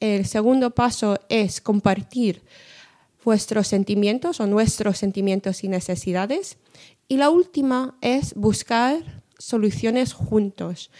El 0.00 0.26
segundo 0.26 0.72
paso 0.72 1.20
es 1.28 1.60
compartir 1.60 2.42
vuestros 3.24 3.68
sentimientos 3.68 4.40
o 4.40 4.48
nuestros 4.48 4.98
sentimientos 4.98 5.62
y 5.62 5.68
necesidades. 5.68 6.58
Y 7.06 7.16
la 7.18 7.30
última 7.30 7.96
es 8.00 8.34
buscar 8.34 9.22
soluciones 9.38 10.14
juntos. 10.14 10.90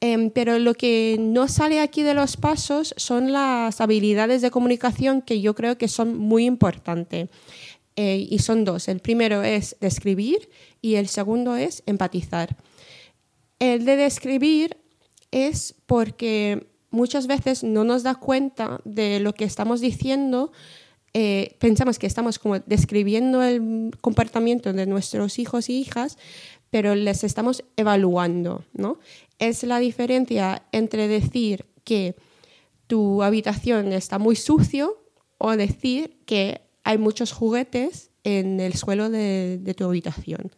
Em, 0.00 0.30
pero 0.30 0.58
lo 0.58 0.74
que 0.74 1.16
no 1.18 1.48
sale 1.48 1.80
aquí 1.80 2.02
de 2.02 2.14
los 2.14 2.36
pasos 2.36 2.94
son 2.96 3.32
las 3.32 3.80
habilidades 3.80 4.42
de 4.42 4.50
comunicación 4.50 5.22
que 5.22 5.40
yo 5.40 5.54
creo 5.54 5.78
que 5.78 5.88
son 5.88 6.16
muy 6.18 6.44
importantes. 6.44 7.28
Eh, 7.96 8.26
y 8.28 8.40
son 8.40 8.64
dos. 8.64 8.88
El 8.88 8.98
primero 8.98 9.44
es 9.44 9.76
describir 9.80 10.50
y 10.82 10.96
el 10.96 11.06
segundo 11.06 11.54
es 11.54 11.84
empatizar. 11.86 12.56
El 13.60 13.84
de 13.84 13.96
describir 13.96 14.76
es 15.30 15.76
porque 15.86 16.66
muchas 16.90 17.28
veces 17.28 17.62
no 17.62 17.84
nos 17.84 18.02
da 18.02 18.16
cuenta 18.16 18.80
de 18.84 19.20
lo 19.20 19.32
que 19.32 19.44
estamos 19.44 19.80
diciendo. 19.80 20.50
Eh, 21.12 21.56
pensamos 21.60 22.00
que 22.00 22.08
estamos 22.08 22.40
como 22.40 22.58
describiendo 22.58 23.42
el 23.44 23.92
comportamiento 24.00 24.72
de 24.72 24.86
nuestros 24.86 25.38
hijos 25.38 25.68
y 25.68 25.78
hijas, 25.78 26.18
pero 26.74 26.96
les 26.96 27.22
estamos 27.22 27.62
evaluando, 27.76 28.64
¿no? 28.72 28.98
Es 29.38 29.62
la 29.62 29.78
diferencia 29.78 30.64
entre 30.72 31.06
decir 31.06 31.66
que 31.84 32.16
tu 32.88 33.22
habitación 33.22 33.92
está 33.92 34.18
muy 34.18 34.34
sucio 34.34 35.00
o 35.38 35.52
decir 35.56 36.18
que 36.26 36.62
hay 36.82 36.98
muchos 36.98 37.30
juguetes 37.30 38.10
en 38.24 38.58
el 38.58 38.74
suelo 38.74 39.08
de, 39.08 39.72
tu 39.76 39.84
habitación. 39.84 40.50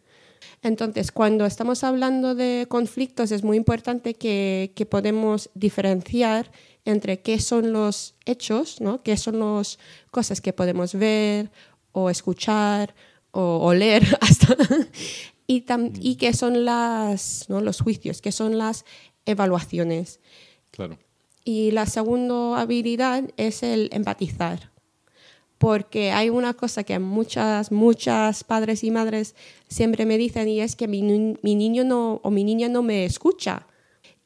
Entonces, 0.63 1.11
cuando 1.11 1.45
estamos 1.45 1.83
hablando 1.83 2.33
de 2.33 2.65
conflictos, 2.67 3.31
es 3.31 3.43
muy 3.43 3.55
importante 3.55 4.15
que, 4.15 4.87
podemos 4.89 5.51
diferenciar 5.53 6.51
entre 6.83 7.21
qué 7.21 7.39
son 7.39 7.73
los 7.73 8.15
hechos, 8.25 8.81
¿no? 8.81 9.03
qué 9.03 9.17
son 9.17 9.37
las 9.37 9.77
cosas 10.09 10.41
que 10.41 10.51
podemos 10.51 10.95
ver 10.95 11.51
o 11.91 12.09
escuchar 12.09 12.95
o 13.29 13.59
oler 13.67 14.03
hasta 14.21 14.57
y, 15.47 15.65
y 16.01 16.15
qué 16.15 16.33
son 16.33 16.65
las, 16.65 17.45
¿no? 17.47 17.61
los 17.61 17.81
juicios, 17.81 18.21
qué 18.21 18.31
son 18.31 18.57
las 18.57 18.85
evaluaciones. 19.25 20.19
Claro. 20.71 20.97
Y 21.43 21.71
la 21.71 21.85
segunda 21.85 22.59
habilidad 22.59 23.23
es 23.37 23.63
el 23.63 23.89
empatizar. 23.93 24.71
porque 25.57 26.11
hay 26.11 26.29
una 26.29 26.53
cosa 26.53 26.83
que 26.83 26.99
muchas, 26.99 27.71
muchas 27.71 28.43
padres 28.43 28.83
y 28.83 28.91
madres 28.91 29.33
siempre 29.67 30.05
me 30.05 30.17
dicen 30.19 30.47
y 30.47 30.59
es 30.59 30.75
que 30.75 30.87
mi, 30.87 31.01
mi 31.01 31.55
niño 31.55 31.83
no, 31.83 32.19
o 32.23 32.29
mi 32.29 32.43
niña 32.43 32.69
no 32.69 32.83
me 32.83 33.05
escucha. 33.05 33.65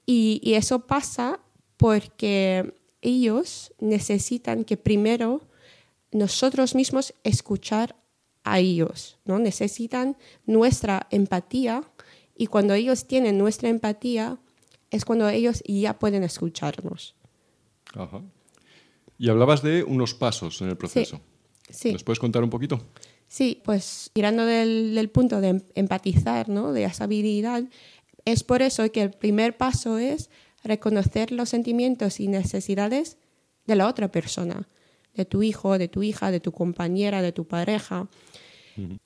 Y, 0.05 0.41
y, 0.43 0.55
eso 0.55 0.87
pasa 0.87 1.39
porque 1.77 2.73
ellos 3.01 3.71
necesitan 3.79 4.65
que 4.65 4.75
primero 4.75 5.41
nosotros 6.11 6.75
mismos 6.75 7.13
escuchar 7.23 7.95
a 8.43 8.59
ellos, 8.59 9.17
¿no? 9.25 9.39
Necesitan 9.39 10.17
nuestra 10.45 11.07
empatía 11.11 11.83
y 12.35 12.47
cuando 12.47 12.73
ellos 12.73 13.05
tienen 13.05 13.37
nuestra 13.37 13.69
empatía 13.69 14.39
es 14.89 15.05
cuando 15.05 15.29
ellos 15.29 15.63
ya 15.65 15.97
pueden 15.99 16.23
escucharnos. 16.23 17.15
Ajá. 17.93 18.21
Y 19.17 19.29
hablabas 19.29 19.61
de 19.61 19.83
unos 19.83 20.13
pasos 20.13 20.61
en 20.61 20.69
el 20.69 20.77
proceso. 20.77 21.21
Sí. 21.69 21.93
¿Nos 21.93 22.03
puedes 22.03 22.19
contar 22.19 22.43
un 22.43 22.49
poquito? 22.49 22.81
Sí, 23.27 23.61
pues 23.63 24.09
tirando 24.13 24.45
del, 24.45 24.95
del, 24.95 25.09
punto 25.09 25.39
de 25.39 25.63
empatizar, 25.75 26.49
¿no? 26.49 26.73
de 26.73 26.83
esa 26.83 27.05
habilidad, 27.05 27.63
es 28.25 28.43
por 28.43 28.61
eso 28.61 28.91
que 28.91 29.03
el 29.03 29.11
primer 29.11 29.55
paso 29.55 29.97
es 29.97 30.29
reconocer 30.63 31.31
los 31.31 31.49
sentimientos 31.49 32.19
y 32.19 32.27
necesidades 32.27 33.17
de 33.65 33.75
la 33.75 33.87
otra 33.87 34.11
persona, 34.11 34.67
de 35.15 35.25
tu 35.25 35.43
hijo, 35.43 35.77
de 35.77 35.87
tu 35.87 36.03
hija, 36.03 36.31
de 36.31 36.39
tu 36.39 36.51
compañera, 36.51 37.21
de 37.21 37.31
tu 37.31 37.45
pareja. 37.45 38.07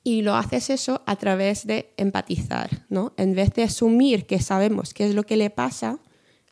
Y 0.03 0.21
lo 0.21 0.35
haces 0.35 0.69
eso 0.69 1.01
a 1.05 1.15
través 1.15 1.65
de 1.65 1.91
empatizar, 1.97 2.85
¿no? 2.89 3.13
En 3.17 3.33
vez 3.33 3.51
de 3.53 3.63
asumir 3.63 4.25
que 4.25 4.39
sabemos 4.39 4.93
qué 4.93 5.07
es 5.07 5.15
lo 5.15 5.23
que 5.23 5.37
le 5.37 5.49
pasa, 5.49 5.99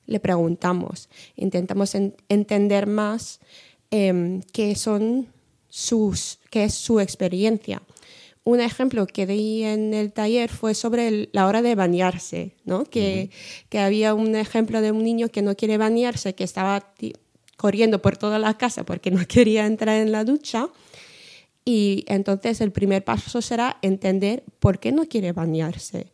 le 0.08 0.20
preguntamos, 0.20 1.10
intentamos 1.36 1.96
en 1.96 2.16
entender 2.28 2.88
más 2.88 3.40
eh, 3.92 4.42
qué 4.52 4.76
son 4.76 5.28
sus, 5.70 6.40
qué 6.50 6.66
es 6.66 6.74
su 6.74 7.00
experiencia. 7.00 7.82
Un 8.44 8.60
ejemplo 8.60 9.08
que 9.08 9.26
di 9.26 9.64
en 9.64 9.94
el 9.94 10.12
taller 10.12 10.50
fue 10.50 10.74
sobre 10.74 11.08
el, 11.08 11.30
la 11.32 11.48
hora 11.48 11.62
de 11.62 11.76
bañarse, 11.76 12.56
¿no? 12.66 12.84
que, 12.84 13.30
uh 13.30 13.34
-huh. 13.34 13.66
que 13.70 13.80
había 13.80 14.14
un 14.14 14.36
ejemplo 14.36 14.82
de 14.82 14.92
un 14.92 15.04
niño 15.04 15.30
que 15.30 15.42
no 15.42 15.56
quiere 15.56 15.78
bañarse, 15.78 16.36
que 16.36 16.44
estaba 16.44 16.94
corriendo 17.64 18.02
por 18.02 18.18
toda 18.18 18.40
la 18.40 18.58
casa 18.58 18.84
porque 18.84 19.10
no 19.10 19.26
quería 19.34 19.66
entrar 19.66 19.96
en 19.96 20.12
la 20.12 20.26
ducha. 20.26 20.68
Y 21.64 22.04
entonces 22.08 22.60
el 22.60 22.74
primer 22.74 23.06
paso 23.06 23.42
será 23.42 23.78
entender 23.82 24.44
por 24.60 24.80
qué 24.80 24.92
no 24.92 25.06
quiere 25.08 25.32
bañarse. 25.32 26.12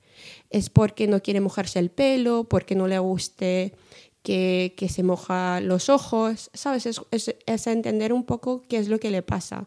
Es 0.51 0.69
porque 0.69 1.07
no 1.07 1.23
quiere 1.23 1.41
mojarse 1.41 1.79
el 1.79 1.89
pelo, 1.89 2.43
porque 2.43 2.75
no 2.75 2.87
le 2.87 2.99
guste 2.99 3.73
que, 4.21 4.75
que 4.77 4.89
se 4.89 5.01
moja 5.01 5.59
los 5.59 5.89
ojos, 5.89 6.51
¿sabes? 6.53 6.85
Es, 6.85 7.01
es, 7.09 7.35
es, 7.47 7.65
entender 7.65 8.13
un 8.13 8.25
poco 8.25 8.61
qué 8.69 8.77
es 8.77 8.87
lo 8.87 8.99
que 8.99 9.09
le 9.09 9.23
pasa. 9.23 9.65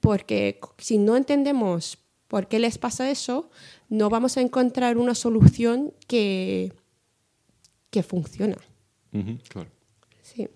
Porque 0.00 0.58
si 0.78 0.96
no 0.96 1.14
entendemos 1.14 1.98
por 2.26 2.48
qué 2.48 2.58
les 2.58 2.78
pasa 2.78 3.10
eso, 3.10 3.50
no 3.90 4.08
vamos 4.08 4.38
a 4.38 4.40
encontrar 4.40 4.96
una 4.96 5.14
solución 5.14 5.92
que, 6.06 6.72
que 7.90 8.02
funciona. 8.02 8.56
Uh 9.12 9.18
-huh, 9.18 9.38
claro. 9.50 9.68
Sí. 10.22 10.48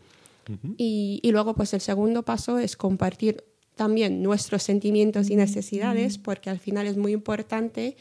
Uh 0.48 0.52
-huh. 0.52 0.74
y, 0.76 1.20
y 1.22 1.30
luego, 1.30 1.54
pues 1.54 1.72
el 1.74 1.80
segundo 1.80 2.24
paso 2.24 2.58
es 2.58 2.76
compartir 2.76 3.44
también 3.74 4.22
nuestros 4.22 4.62
sentimientos 4.62 5.30
y 5.30 5.36
necesidades, 5.36 6.18
porque 6.18 6.50
al 6.50 6.58
final 6.58 6.86
es 6.86 6.96
muy 6.96 7.12
importante 7.12 7.96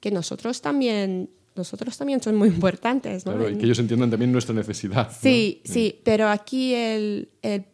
que 0.00 0.10
nosotros 0.10 0.62
también, 0.62 1.30
nosotros 1.54 1.96
también 1.98 2.22
son 2.22 2.36
muy 2.36 2.48
importantes. 2.48 3.26
¿no? 3.26 3.32
Claro, 3.32 3.50
y 3.50 3.56
que 3.58 3.64
ellos 3.64 3.78
entiendan 3.78 4.10
también 4.10 4.30
nuestra 4.32 4.54
necesidad. 4.54 5.10
Sí, 5.20 5.62
¿no? 5.64 5.72
sí, 5.72 6.00
pero 6.04 6.28
aquí 6.28 6.74
el, 6.74 7.28
el, 7.42 7.64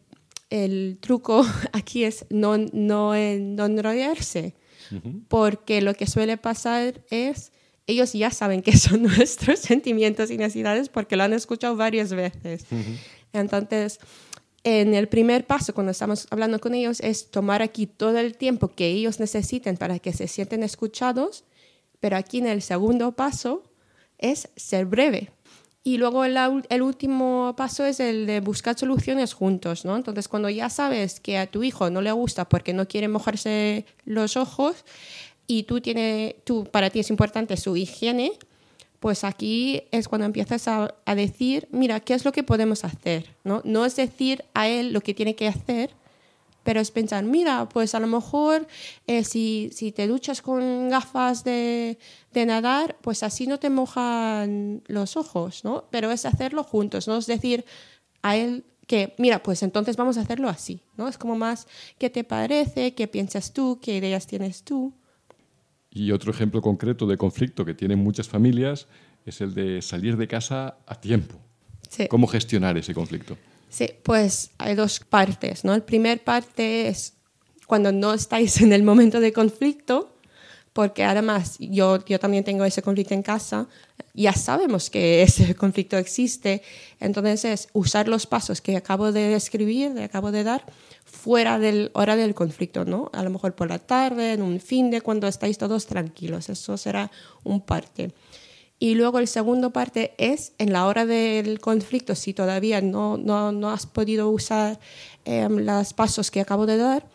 el, 0.50 0.98
truco 1.00 1.44
aquí 1.72 2.04
es 2.04 2.24
no, 2.30 2.56
no, 2.58 3.12
no 3.12 3.66
enrollarse, 3.66 4.54
uh 4.90 4.94
-huh. 4.94 5.22
porque 5.28 5.82
lo 5.82 5.94
que 5.94 6.06
suele 6.06 6.36
pasar 6.36 7.02
es 7.10 7.52
ellos 7.86 8.12
ya 8.12 8.30
saben 8.30 8.62
qué 8.62 8.76
son 8.76 9.02
nuestros 9.10 9.58
sentimientos 9.58 10.30
y 10.30 10.38
necesidades 10.38 10.88
porque 10.88 11.16
lo 11.16 11.24
han 11.24 11.32
escuchado 11.32 11.76
varias 11.76 12.12
veces. 12.12 12.64
Uh 12.70 12.76
-huh. 12.76 12.96
Entonces, 13.32 13.98
en 14.64 14.94
el 14.94 15.08
primer 15.08 15.46
paso, 15.46 15.74
cuando 15.74 15.92
estamos 15.92 16.28
hablando 16.30 16.60
con 16.60 16.74
ellos, 16.74 17.00
es 17.00 17.30
tomar 17.30 17.62
aquí 17.62 17.86
todo 17.86 18.18
el 18.18 18.36
tiempo 18.36 18.68
que 18.68 18.86
ellos 18.88 19.18
necesiten 19.18 19.76
para 19.76 19.98
que 19.98 20.12
se 20.12 20.28
sienten 20.28 20.62
escuchados, 20.62 21.44
pero 21.98 22.16
aquí 22.16 22.38
en 22.38 22.46
el 22.46 22.62
segundo 22.62 23.12
paso 23.12 23.62
es 24.18 24.48
ser 24.56 24.86
breve. 24.86 25.30
Y 25.84 25.98
luego 25.98 26.24
el, 26.24 26.82
último 26.82 27.54
paso 27.56 27.84
es 27.84 27.98
el 27.98 28.24
de 28.26 28.38
buscar 28.38 28.78
soluciones 28.78 29.34
juntos, 29.34 29.84
¿no? 29.84 29.96
Entonces, 29.96 30.28
cuando 30.28 30.48
ya 30.48 30.70
sabes 30.70 31.18
que 31.18 31.38
a 31.38 31.48
tu 31.48 31.64
hijo 31.64 31.90
no 31.90 32.00
le 32.00 32.12
gusta 32.12 32.48
porque 32.48 32.72
no 32.72 32.86
quiere 32.86 33.08
mojarse 33.08 33.84
los 34.04 34.36
ojos 34.36 34.84
y 35.48 35.64
tú, 35.64 35.80
tiene, 35.80 36.36
tú 36.44 36.64
para 36.70 36.90
ti 36.90 37.00
es 37.00 37.10
importante 37.10 37.56
su 37.56 37.76
higiene, 37.76 38.32
pues 39.02 39.24
aquí 39.24 39.82
es 39.90 40.06
cuando 40.06 40.26
empiezas 40.26 40.68
a, 40.68 40.94
decir, 41.16 41.66
mira, 41.72 41.98
¿qué 41.98 42.14
es 42.14 42.24
lo 42.24 42.30
que 42.30 42.44
podemos 42.44 42.84
hacer? 42.84 43.34
¿no? 43.42 43.60
no 43.64 43.84
es 43.84 43.96
decir 43.96 44.44
a 44.54 44.68
él 44.68 44.92
lo 44.92 45.00
que 45.00 45.12
tiene 45.12 45.34
que 45.34 45.48
hacer, 45.48 45.90
pero 46.62 46.78
es 46.78 46.92
pensar, 46.92 47.24
mira, 47.24 47.68
pues 47.68 47.96
a 47.96 47.98
lo 47.98 48.06
mejor 48.06 48.68
eh, 49.08 49.24
si, 49.24 49.70
si, 49.72 49.90
te 49.90 50.06
duchas 50.06 50.40
con 50.40 50.88
gafas 50.88 51.42
de, 51.42 51.98
de, 52.32 52.46
nadar, 52.46 52.96
pues 53.00 53.24
así 53.24 53.48
no 53.48 53.58
te 53.58 53.70
mojan 53.70 54.84
los 54.86 55.16
ojos, 55.16 55.64
¿no? 55.64 55.82
Pero 55.90 56.12
es 56.12 56.24
hacerlo 56.24 56.62
juntos, 56.62 57.08
no 57.08 57.18
es 57.18 57.26
decir 57.26 57.64
a 58.22 58.36
él 58.36 58.64
que, 58.86 59.16
mira, 59.18 59.42
pues 59.42 59.64
entonces 59.64 59.96
vamos 59.96 60.16
a 60.16 60.20
hacerlo 60.20 60.48
así, 60.48 60.80
¿no? 60.96 61.08
Es 61.08 61.18
como 61.18 61.34
más, 61.34 61.66
¿qué 61.98 62.08
te 62.08 62.22
parece? 62.22 62.94
¿Qué 62.94 63.08
piensas 63.08 63.52
tú? 63.52 63.80
¿Qué 63.82 63.96
ideas 63.96 64.28
tienes 64.28 64.62
tú? 64.62 64.92
Y 65.94 66.10
otro 66.12 66.32
ejemplo 66.32 66.62
concreto 66.62 67.06
de 67.06 67.16
conflicto 67.18 67.64
que 67.64 67.74
tienen 67.74 67.98
muchas 67.98 68.28
familias 68.28 68.86
es 69.26 69.40
el 69.40 69.54
de 69.54 69.82
salir 69.82 70.16
de 70.16 70.26
casa 70.26 70.78
a 70.86 71.00
tiempo. 71.00 71.36
Sí. 71.88 72.08
¿Cómo 72.08 72.26
gestionar 72.26 72.78
ese 72.78 72.94
conflicto? 72.94 73.36
Sí, 73.68 73.88
pues 74.02 74.50
hay 74.58 74.74
dos 74.74 75.00
partes, 75.00 75.64
¿no? 75.64 75.74
El 75.74 75.82
primer 75.82 76.22
parte 76.24 76.88
es 76.88 77.14
cuando 77.66 77.92
no 77.92 78.14
estáis 78.14 78.60
en 78.60 78.72
el 78.72 78.82
momento 78.82 79.20
de 79.20 79.32
conflicto, 79.32 80.14
porque 80.72 81.04
además 81.04 81.56
yo, 81.58 82.04
yo 82.04 82.18
también 82.18 82.44
tengo 82.44 82.64
ese 82.64 82.82
conflicto 82.82 83.14
en 83.14 83.22
casa, 83.22 83.68
ya 84.14 84.32
sabemos 84.32 84.90
que 84.90 85.22
ese 85.22 85.54
conflicto 85.54 85.96
existe, 85.98 86.62
entonces 87.00 87.44
es 87.44 87.68
usar 87.72 88.08
los 88.08 88.26
pasos 88.26 88.60
que 88.60 88.76
acabo 88.76 89.12
de 89.12 89.28
describir, 89.28 89.94
que 89.94 90.04
acabo 90.04 90.32
de 90.32 90.44
dar, 90.44 90.64
fuera 91.04 91.58
del 91.58 91.90
hora 91.94 92.16
del 92.16 92.34
conflicto, 92.34 92.84
¿no? 92.84 93.10
A 93.12 93.22
lo 93.22 93.30
mejor 93.30 93.54
por 93.54 93.68
la 93.68 93.78
tarde, 93.78 94.32
en 94.32 94.42
un 94.42 94.60
fin 94.60 94.90
de 94.90 95.02
cuando 95.02 95.28
estáis 95.28 95.58
todos 95.58 95.86
tranquilos, 95.86 96.48
eso 96.48 96.76
será 96.76 97.10
un 97.44 97.60
parte. 97.60 98.12
Y 98.78 98.94
luego 98.94 99.20
el 99.20 99.28
segundo 99.28 99.70
parte 99.70 100.14
es 100.18 100.54
en 100.58 100.72
la 100.72 100.86
hora 100.86 101.06
del 101.06 101.60
conflicto, 101.60 102.16
si 102.16 102.34
todavía 102.34 102.80
no, 102.80 103.16
no, 103.16 103.52
no 103.52 103.70
has 103.70 103.86
podido 103.86 104.28
usar 104.30 104.80
eh, 105.24 105.46
los 105.48 105.92
pasos 105.92 106.30
que 106.30 106.40
acabo 106.40 106.66
de 106.66 106.78
dar, 106.78 107.06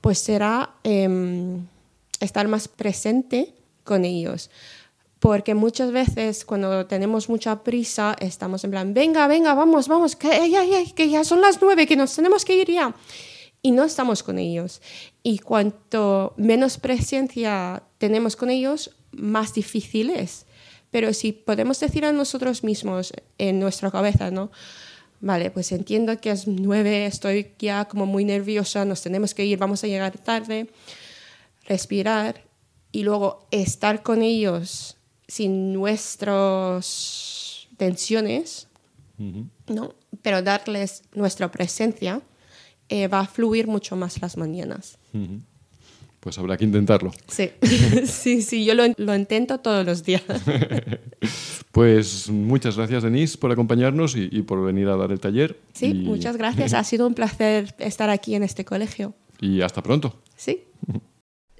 pues 0.00 0.18
será 0.20 0.74
eh, 0.84 1.58
estar 2.20 2.48
más 2.48 2.68
presente 2.68 3.54
con 3.84 4.04
ellos. 4.04 4.50
Porque 5.18 5.54
muchas 5.54 5.90
veces 5.90 6.44
cuando 6.44 6.86
tenemos 6.86 7.28
mucha 7.28 7.64
prisa 7.64 8.16
estamos 8.20 8.62
en 8.62 8.70
plan, 8.70 8.94
venga, 8.94 9.26
venga, 9.26 9.54
vamos, 9.54 9.88
vamos, 9.88 10.14
que 10.14 10.28
ya, 10.48 10.64
ya, 10.64 10.84
que 10.94 11.08
ya 11.08 11.24
son 11.24 11.40
las 11.40 11.60
nueve, 11.60 11.86
que 11.86 11.96
nos 11.96 12.14
tenemos 12.14 12.44
que 12.44 12.56
ir 12.56 12.70
ya. 12.70 12.94
Y 13.60 13.72
no 13.72 13.84
estamos 13.84 14.22
con 14.22 14.38
ellos. 14.38 14.80
Y 15.24 15.38
cuanto 15.40 16.34
menos 16.36 16.78
presencia 16.78 17.82
tenemos 17.98 18.36
con 18.36 18.50
ellos, 18.50 18.94
más 19.10 19.54
difícil 19.54 20.10
es. 20.10 20.46
Pero 20.90 21.12
si 21.12 21.32
podemos 21.32 21.80
decir 21.80 22.04
a 22.04 22.12
nosotros 22.12 22.62
mismos 22.62 23.12
en 23.36 23.58
nuestra 23.58 23.90
cabeza, 23.90 24.30
¿no? 24.30 24.50
Vale, 25.20 25.50
pues 25.50 25.72
entiendo 25.72 26.16
que 26.20 26.30
es 26.30 26.46
nueve, 26.46 27.06
estoy 27.06 27.52
ya 27.58 27.86
como 27.86 28.06
muy 28.06 28.24
nerviosa, 28.24 28.84
nos 28.84 29.02
tenemos 29.02 29.34
que 29.34 29.44
ir, 29.44 29.58
vamos 29.58 29.82
a 29.82 29.88
llegar 29.88 30.16
tarde. 30.16 30.68
Respirar 31.68 32.42
y 32.90 33.02
luego 33.02 33.46
estar 33.50 34.02
con 34.02 34.22
ellos 34.22 34.96
sin 35.26 35.72
nuestras 35.72 37.68
tensiones, 37.76 38.68
uh 39.18 39.22
-huh. 39.22 39.46
¿no? 39.68 39.94
Pero 40.22 40.42
darles 40.42 41.02
nuestra 41.14 41.50
presencia 41.50 42.22
eh, 42.88 43.06
va 43.08 43.20
a 43.20 43.26
fluir 43.26 43.66
mucho 43.66 43.94
más 43.96 44.20
las 44.22 44.36
mañanas. 44.36 44.98
Uh 45.12 45.18
-huh. 45.18 45.40
Pues 46.20 46.36
habrá 46.38 46.56
que 46.56 46.64
intentarlo. 46.64 47.12
Sí, 47.28 47.50
sí, 48.06 48.42
sí, 48.42 48.64
yo 48.64 48.74
lo, 48.74 48.82
lo, 48.96 49.14
intento 49.14 49.58
todos 49.60 49.86
los 49.86 50.02
días. 50.02 50.22
pues 51.72 52.28
muchas 52.28 52.76
gracias, 52.76 53.04
Denise, 53.04 53.38
por 53.38 53.52
acompañarnos 53.52 54.16
y, 54.16 54.28
y 54.32 54.42
por 54.42 54.64
venir 54.64 54.88
a 54.88 54.96
dar 54.96 55.12
el 55.12 55.20
taller. 55.20 55.56
Sí, 55.74 55.86
y... 55.86 55.94
muchas 55.94 56.36
gracias. 56.42 56.74
ha 56.74 56.82
sido 56.82 57.06
un 57.06 57.14
placer 57.14 57.74
estar 57.78 58.10
aquí 58.10 58.34
en 58.34 58.42
este 58.42 58.64
colegio. 58.64 59.14
Y 59.40 59.60
hasta 59.60 59.82
pronto. 59.82 60.20
Sí. 60.36 60.64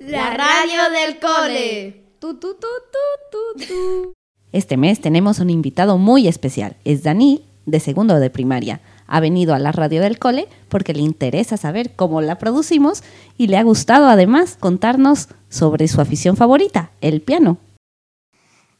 La 0.00 0.30
radio 0.30 0.90
del 0.92 1.18
cole. 1.18 2.04
Tu, 2.20 2.34
tu, 2.34 2.54
tu, 2.54 2.66
tu, 2.92 3.66
tu, 3.66 4.12
Este 4.52 4.76
mes 4.76 5.00
tenemos 5.00 5.40
un 5.40 5.50
invitado 5.50 5.98
muy 5.98 6.28
especial. 6.28 6.76
Es 6.84 7.02
Dani, 7.02 7.42
de 7.66 7.80
segundo 7.80 8.20
de 8.20 8.30
primaria. 8.30 8.80
Ha 9.08 9.18
venido 9.18 9.54
a 9.54 9.58
la 9.58 9.72
radio 9.72 10.00
del 10.00 10.20
cole 10.20 10.46
porque 10.68 10.94
le 10.94 11.02
interesa 11.02 11.56
saber 11.56 11.96
cómo 11.96 12.20
la 12.20 12.38
producimos 12.38 13.02
y 13.36 13.48
le 13.48 13.56
ha 13.56 13.64
gustado 13.64 14.06
además 14.06 14.56
contarnos 14.60 15.30
sobre 15.48 15.88
su 15.88 16.00
afición 16.00 16.36
favorita, 16.36 16.92
el 17.00 17.20
piano. 17.20 17.58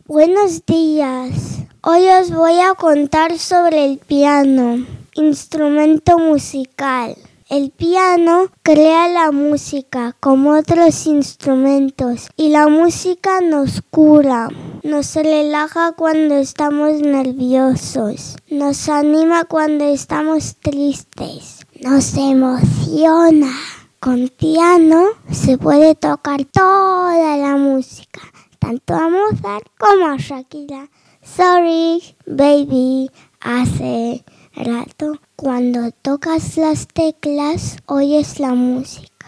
Buenos 0.07 0.65
días. 0.67 1.65
Hoy 1.83 2.07
os 2.21 2.31
voy 2.31 2.61
a 2.61 2.75
contar 2.75 3.39
sobre 3.39 3.85
el 3.85 3.99
piano, 3.99 4.87
instrumento 5.15 6.19
musical. 6.19 7.17
El 7.51 7.71
piano 7.71 8.51
crea 8.63 9.09
la 9.09 9.33
música 9.33 10.15
como 10.21 10.51
otros 10.51 11.07
instrumentos 11.07 12.29
y 12.37 12.51
la 12.51 12.69
música 12.69 13.41
nos 13.41 13.81
cura, 13.89 14.49
nos 14.83 15.15
relaja 15.15 15.93
cuando 15.93 16.35
estamos 16.35 17.01
nerviosos, 17.01 18.37
nos 18.51 18.91
anima 18.91 19.45
cuando 19.45 19.87
estamos 19.87 20.57
tristes, 20.57 21.65
nos 21.81 22.15
emociona. 22.19 23.51
Con 23.99 24.29
piano 24.29 25.07
se 25.33 25.57
puede 25.57 25.95
tocar 25.95 26.45
toda 26.45 27.35
la 27.39 27.57
música, 27.57 28.21
tanto 28.59 28.95
a 28.95 29.09
Mozart 29.09 29.67
como 29.79 30.07
a 30.07 30.19
Shakira. 30.19 30.91
Sorry, 31.23 32.15
baby, 32.27 33.11
hace 33.41 34.23
rato. 34.59 35.19
Cuando 35.37 35.91
tocas 36.03 36.57
las 36.57 36.89
teclas, 36.89 37.79
oyes 37.87 38.41
la 38.41 38.55
música. 38.55 39.27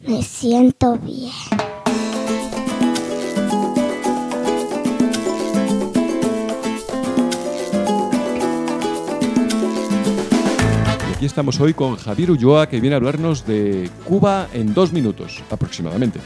Me 0.00 0.22
siento 0.22 0.96
bien. 0.98 1.32
Aquí 11.16 11.26
estamos 11.26 11.58
hoy 11.60 11.74
con 11.74 11.96
Javier 11.96 12.30
Ulloa, 12.30 12.68
que 12.68 12.80
viene 12.80 12.94
a 12.94 12.98
hablarnos 12.98 13.44
de 13.44 13.90
Cuba 14.04 14.48
en 14.52 14.72
dos 14.72 14.92
minutos 14.92 15.42
aproximadamente. 15.50 16.20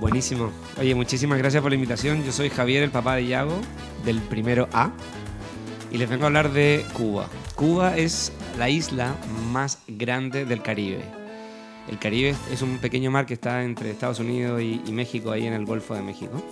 Buenísimo. 0.00 0.50
Oye, 0.78 0.94
muchísimas 0.94 1.38
gracias 1.38 1.60
por 1.60 1.70
la 1.70 1.74
invitación. 1.74 2.24
Yo 2.24 2.32
soy 2.32 2.48
Javier, 2.48 2.82
el 2.82 2.90
papá 2.90 3.16
de 3.16 3.24
Iago, 3.24 3.60
del 4.02 4.18
primero 4.20 4.66
A, 4.72 4.92
y 5.92 5.98
les 5.98 6.08
vengo 6.08 6.24
a 6.24 6.28
hablar 6.28 6.52
de 6.52 6.86
Cuba. 6.94 7.28
Cuba 7.60 7.94
es 7.94 8.32
la 8.58 8.70
isla 8.70 9.14
más 9.52 9.80
grande 9.86 10.46
del 10.46 10.62
Caribe. 10.62 11.02
El 11.90 11.98
Caribe 11.98 12.34
es 12.50 12.62
un 12.62 12.78
pequeño 12.78 13.10
mar 13.10 13.26
que 13.26 13.34
está 13.34 13.62
entre 13.62 13.90
Estados 13.90 14.18
Unidos 14.18 14.62
y, 14.62 14.90
México, 14.92 15.30
ahí 15.30 15.46
en 15.46 15.52
el 15.52 15.66
Golfo 15.66 15.94
de 15.94 16.00
México. 16.00 16.42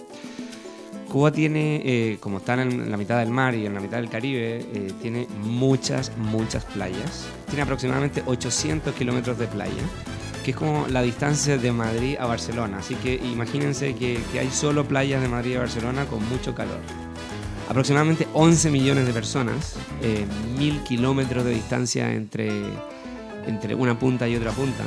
Cuba 1.11 1.33
tiene, 1.33 1.81
eh, 1.83 2.19
como 2.21 2.37
está 2.37 2.61
en 2.61 2.91
la 2.91 2.99
mitad 2.99 3.21
del 3.21 3.31
mar 3.31 3.55
y 3.55 3.65
en 3.65 3.73
la 3.73 3.81
mitad 3.81 3.97
del 3.97 4.11
Caribe, 4.11 4.59
eh, 4.59 4.93
tiene 5.01 5.27
muchas, 5.45 6.15
muchas 6.19 6.67
playas. 6.67 7.27
Tiene 7.47 7.63
aproximadamente 7.63 8.23
800 8.27 8.95
kilómetros 8.95 9.39
de 9.39 9.47
playa, 9.47 9.83
que 10.45 10.51
es 10.51 10.57
como 10.59 10.89
la 10.89 11.01
distancia 11.01 11.57
de 11.57 11.73
Madrid 11.73 12.17
a 12.21 12.27
Barcelona. 12.27 12.81
Así 12.81 12.97
que 12.97 13.15
imagínense 13.15 13.95
que, 13.95 14.21
que 14.31 14.41
hay 14.41 14.51
solo 14.51 14.87
playas 14.87 15.23
de 15.23 15.29
Madrid 15.29 15.57
a 15.57 15.61
Barcelona 15.61 16.05
con 16.05 16.23
mucho 16.29 16.55
calor. 16.55 16.81
Aproximadamente 17.69 18.27
11 18.33 18.71
millones 18.71 19.07
de 19.07 19.13
personas, 19.13 19.77
eh, 20.03 20.25
mil 20.59 20.83
kilómetros 20.85 21.45
de 21.45 21.51
distancia 21.53 22.13
entre, 22.15 22.51
entre 23.47 23.75
una 23.75 23.99
punta 23.99 24.27
y 24.27 24.37
otra 24.37 24.53
punta, 24.53 24.85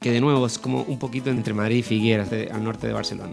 que 0.00 0.10
de 0.10 0.20
nuevo 0.20 0.46
es 0.46 0.58
como 0.58 0.82
un 0.82 0.98
poquito 0.98 1.30
entre 1.30 1.54
Madrid 1.54 1.76
y 1.78 1.82
Figueras, 1.82 2.30
de- 2.30 2.50
al 2.52 2.62
norte 2.62 2.86
de 2.86 2.92
Barcelona. 2.92 3.32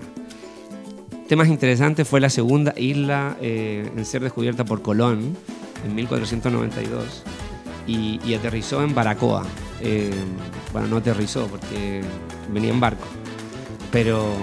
Temas 1.27 1.49
interesantes 1.49 2.07
fue 2.07 2.21
la 2.21 2.29
segunda 2.29 2.73
isla 2.77 3.35
eh, 3.41 3.89
en 3.95 4.05
ser 4.05 4.23
descubierta 4.23 4.63
por 4.63 4.81
Colón 4.81 5.35
en 5.85 5.95
1492 5.95 7.23
y, 7.85 8.33
aterrizó 8.33 8.81
en 8.81 8.95
Baracoa. 8.95 9.43
Eh, 9.81 10.09
bueno, 10.71 10.87
no 10.87 10.97
aterrizó 10.97 11.47
porque 11.47 12.01
venía 12.49 12.71
en 12.71 12.79
barco, 12.79 13.05
pero, 13.91 14.33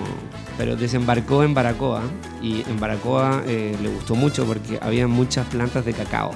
pero 0.57 0.77
desembarcó 0.77 1.43
en 1.43 1.55
Baracoa 1.55 2.03
y 2.43 2.63
en 2.63 2.79
Baracoa 2.79 3.43
eh, 3.47 3.77
le 3.83 3.89
gustó 3.89 4.15
mucho 4.15 4.45
porque 4.45 4.79
había 4.81 5.07
muchas 5.07 5.47
plantas 5.47 5.85
de 5.85 5.93
cacao. 5.93 6.33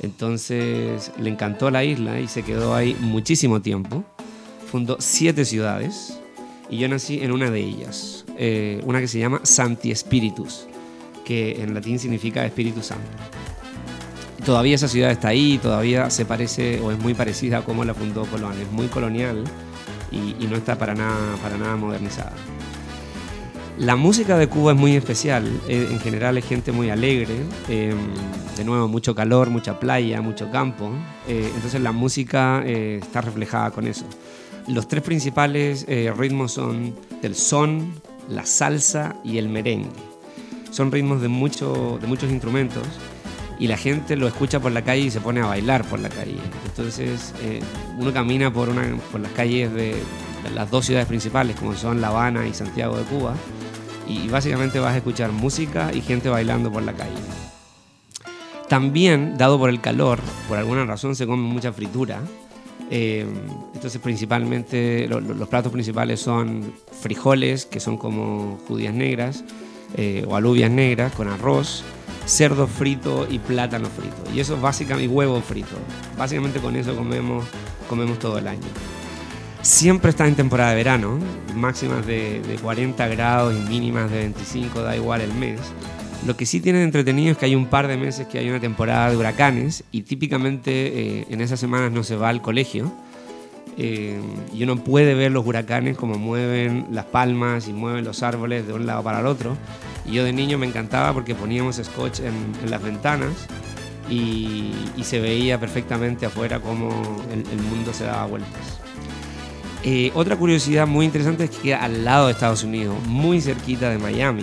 Entonces 0.00 1.12
le 1.18 1.30
encantó 1.30 1.70
la 1.70 1.84
isla 1.84 2.20
y 2.20 2.28
se 2.28 2.42
quedó 2.42 2.74
ahí 2.74 2.96
muchísimo 3.00 3.60
tiempo. 3.60 4.04
Fundó 4.70 4.96
siete 5.00 5.44
ciudades 5.44 6.20
y 6.68 6.78
yo 6.78 6.88
nací 6.88 7.20
en 7.20 7.32
una 7.32 7.50
de 7.50 7.60
ellas, 7.60 8.24
eh, 8.36 8.80
una 8.84 9.00
que 9.00 9.08
se 9.08 9.18
llama 9.18 9.40
Santi 9.42 9.94
Spiritus, 9.94 10.66
que 11.24 11.62
en 11.62 11.74
latín 11.74 11.98
significa 11.98 12.44
Espíritu 12.44 12.82
Santo. 12.82 13.08
Todavía 14.44 14.74
esa 14.76 14.88
ciudad 14.88 15.10
está 15.10 15.28
ahí, 15.28 15.58
todavía 15.60 16.10
se 16.10 16.24
parece 16.24 16.80
o 16.80 16.92
es 16.92 16.98
muy 16.98 17.14
parecida 17.14 17.58
a 17.58 17.64
cómo 17.64 17.84
la 17.84 17.94
fundó 17.94 18.24
Colón, 18.26 18.60
es 18.60 18.70
muy 18.70 18.86
colonial 18.86 19.42
y, 20.12 20.36
y 20.38 20.46
no 20.48 20.56
está 20.56 20.78
para 20.78 20.94
nada, 20.94 21.36
para 21.42 21.56
nada 21.56 21.76
modernizada. 21.76 22.32
La 23.78 23.94
música 23.94 24.38
de 24.38 24.48
Cuba 24.48 24.72
es 24.72 24.78
muy 24.78 24.96
especial, 24.96 25.44
eh, 25.68 25.88
en 25.90 26.00
general 26.00 26.38
es 26.38 26.46
gente 26.46 26.72
muy 26.72 26.88
alegre, 26.88 27.34
eh, 27.68 27.94
de 28.56 28.64
nuevo 28.64 28.88
mucho 28.88 29.14
calor, 29.14 29.50
mucha 29.50 29.78
playa, 29.78 30.22
mucho 30.22 30.50
campo, 30.50 30.90
eh, 31.28 31.50
entonces 31.54 31.80
la 31.82 31.92
música 31.92 32.62
eh, 32.64 33.00
está 33.02 33.20
reflejada 33.20 33.70
con 33.70 33.86
eso. 33.86 34.06
Los 34.66 34.88
tres 34.88 35.02
principales 35.02 35.84
eh, 35.88 36.12
ritmos 36.16 36.52
son 36.52 36.94
el 37.22 37.36
son, 37.36 37.92
la 38.28 38.44
salsa 38.46 39.14
y 39.22 39.38
el 39.38 39.48
merengue. 39.48 39.90
Son 40.70 40.90
ritmos 40.90 41.22
de, 41.22 41.28
mucho, 41.28 41.98
de 42.00 42.06
muchos 42.08 42.30
instrumentos 42.30 42.82
y 43.58 43.68
la 43.68 43.76
gente 43.76 44.16
lo 44.16 44.26
escucha 44.26 44.58
por 44.58 44.72
la 44.72 44.82
calle 44.82 45.02
y 45.02 45.10
se 45.10 45.20
pone 45.20 45.40
a 45.40 45.46
bailar 45.46 45.84
por 45.84 46.00
la 46.00 46.08
calle. 46.08 46.38
Entonces 46.66 47.32
eh, 47.42 47.60
uno 47.96 48.12
camina 48.12 48.52
por, 48.52 48.68
una, 48.68 48.82
por 49.12 49.20
las 49.20 49.30
calles 49.32 49.72
de, 49.72 49.94
las 50.54 50.70
dos 50.70 50.86
ciudades 50.86 51.08
principales 51.08 51.56
como 51.56 51.74
son 51.74 52.00
La 52.00 52.08
Habana 52.08 52.46
y 52.46 52.54
Santiago 52.54 52.96
de 52.96 53.04
Cuba 53.04 53.34
y 54.08 54.28
básicamente 54.28 54.78
vas 54.78 54.94
a 54.94 54.96
escuchar 54.98 55.32
música 55.32 55.90
y 55.92 56.00
gente 56.00 56.28
bailando 56.28 56.70
por 56.72 56.82
la 56.82 56.92
calle. 56.92 57.12
También, 58.68 59.36
dado 59.38 59.58
por 59.58 59.70
el 59.70 59.80
calor, 59.80 60.18
por 60.48 60.58
alguna 60.58 60.84
razón 60.84 61.14
se 61.14 61.26
come 61.26 61.42
mucha 61.42 61.72
fritura. 61.72 62.20
Eh, 62.90 63.26
entonces, 63.74 64.00
principalmente, 64.00 65.06
lo- 65.08 65.20
lo- 65.20 65.34
los 65.34 65.48
platos 65.48 65.72
principales 65.72 66.20
son 66.20 66.72
frijoles, 67.00 67.64
que 67.66 67.78
son 67.80 67.96
como 67.96 68.58
judías 68.66 68.94
negras, 68.94 69.44
eh, 69.96 70.24
o 70.28 70.34
alubias 70.36 70.70
negras 70.70 71.12
con 71.12 71.28
arroz, 71.28 71.84
cerdo 72.26 72.66
frito 72.66 73.26
y 73.30 73.38
plátano 73.38 73.88
frito. 73.88 74.16
Y 74.34 74.40
eso 74.40 74.60
básicamente, 74.60 75.04
y 75.04 75.14
huevo 75.14 75.40
frito. 75.40 75.76
Básicamente 76.18 76.58
con 76.60 76.74
eso 76.74 76.96
comemos, 76.96 77.44
comemos 77.88 78.18
todo 78.18 78.38
el 78.38 78.48
año. 78.48 78.66
Siempre 79.62 80.10
está 80.10 80.26
en 80.28 80.36
temporada 80.36 80.70
de 80.70 80.76
verano, 80.76 81.18
máximas 81.54 82.06
de, 82.06 82.40
de 82.40 82.56
40 82.56 83.06
grados 83.08 83.54
y 83.54 83.68
mínimas 83.68 84.10
de 84.10 84.18
25, 84.18 84.82
da 84.82 84.96
igual 84.96 85.20
el 85.20 85.32
mes. 85.34 85.60
Lo 86.26 86.36
que 86.36 86.46
sí 86.46 86.60
tiene 86.60 86.78
de 86.78 86.84
entretenido 86.84 87.32
es 87.32 87.38
que 87.38 87.46
hay 87.46 87.54
un 87.54 87.66
par 87.66 87.88
de 87.88 87.96
meses 87.96 88.26
que 88.26 88.38
hay 88.38 88.48
una 88.48 88.60
temporada 88.60 89.10
de 89.10 89.16
huracanes 89.16 89.84
y 89.92 90.02
típicamente 90.02 90.70
eh, 91.20 91.26
en 91.30 91.40
esas 91.40 91.60
semanas 91.60 91.92
no 91.92 92.02
se 92.02 92.16
va 92.16 92.30
al 92.30 92.42
colegio 92.42 92.92
eh, 93.78 94.20
y 94.52 94.62
uno 94.64 94.76
puede 94.76 95.14
ver 95.14 95.32
los 95.32 95.46
huracanes 95.46 95.96
como 95.96 96.16
mueven 96.16 96.86
las 96.90 97.04
palmas 97.04 97.68
y 97.68 97.72
mueven 97.72 98.04
los 98.04 98.22
árboles 98.22 98.66
de 98.66 98.72
un 98.72 98.86
lado 98.86 99.02
para 99.02 99.20
el 99.20 99.26
otro. 99.26 99.56
Y 100.04 100.12
yo 100.12 100.24
de 100.24 100.32
niño 100.32 100.58
me 100.58 100.66
encantaba 100.66 101.12
porque 101.12 101.34
poníamos 101.34 101.76
scotch 101.76 102.20
en, 102.20 102.70
las 102.70 102.82
ventanas 102.82 103.46
y, 104.08 104.72
se 105.02 105.20
veía 105.20 105.60
perfectamente 105.60 106.26
afuera 106.26 106.58
cómo 106.58 106.90
el 107.30 107.62
mundo 107.62 107.92
se 107.92 108.04
daba 108.04 108.26
vueltas. 108.26 108.85
Eh, 109.88 110.10
otra 110.16 110.36
curiosidad 110.36 110.84
muy 110.84 111.06
interesante 111.06 111.44
es 111.44 111.50
que 111.50 111.58
queda 111.58 111.84
al 111.84 112.04
lado 112.04 112.26
de 112.26 112.32
Estados 112.32 112.64
Unidos, 112.64 112.96
muy 113.06 113.40
cerquita 113.40 113.88
de 113.88 113.98
Miami, 113.98 114.42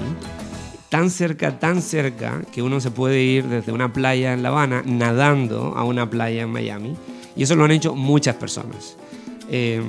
tan 0.88 1.10
cerca, 1.10 1.60
tan 1.60 1.82
cerca, 1.82 2.41
que 2.53 2.62
uno 2.62 2.79
se 2.79 2.91
puede 2.91 3.21
ir 3.21 3.43
desde 3.49 3.73
una 3.73 3.91
playa 3.91 4.32
en 4.32 4.41
La 4.41 4.49
Habana 4.49 4.84
nadando 4.86 5.73
a 5.75 5.84
una 5.84 6.10
playa 6.10 6.43
en 6.43 6.49
Miami. 6.49 6.95
Y 7.36 7.43
eso 7.43 7.58
lo 7.58 7.65
han 7.65 7.71
hecho 7.71 7.93
muchas 7.93 8.38
personas. 8.38 8.95
Eh, 9.49 9.84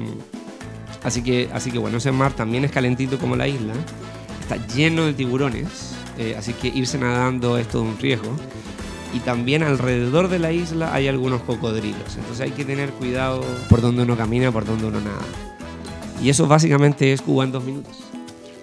así, 1.04 1.22
que, 1.22 1.48
así 1.52 1.70
que 1.70 1.78
bueno, 1.78 1.98
ese 1.98 2.10
mar 2.10 2.32
también 2.32 2.64
es 2.64 2.72
calentito 2.72 3.16
como 3.20 3.36
la 3.36 3.46
isla, 3.46 3.74
está 4.40 4.56
lleno 4.74 5.06
de 5.06 5.12
tiburones, 5.12 5.94
eh, 6.18 6.34
así 6.36 6.52
que 6.54 6.66
irse 6.66 6.98
nadando 6.98 7.58
es 7.58 7.68
todo 7.68 7.82
un 7.82 7.96
riesgo. 7.96 8.34
Y 9.14 9.20
también 9.20 9.62
alrededor 9.62 10.28
de 10.28 10.38
la 10.40 10.52
isla 10.52 10.92
hay 10.92 11.08
algunos 11.08 11.40
cocodrilos, 11.42 12.16
entonces 12.16 12.40
hay 12.40 12.50
que 12.50 12.64
tener 12.64 12.90
cuidado 12.90 13.42
por 13.70 13.80
donde 13.80 14.02
uno 14.02 14.16
camina, 14.16 14.50
por 14.50 14.64
donde 14.64 14.86
uno 14.86 15.00
nada. 15.00 15.22
Y 16.20 16.30
eso 16.30 16.46
básicamente 16.46 17.12
es 17.12 17.22
Cuba 17.22 17.44
en 17.44 17.52
dos 17.52 17.64
minutos. 17.64 17.96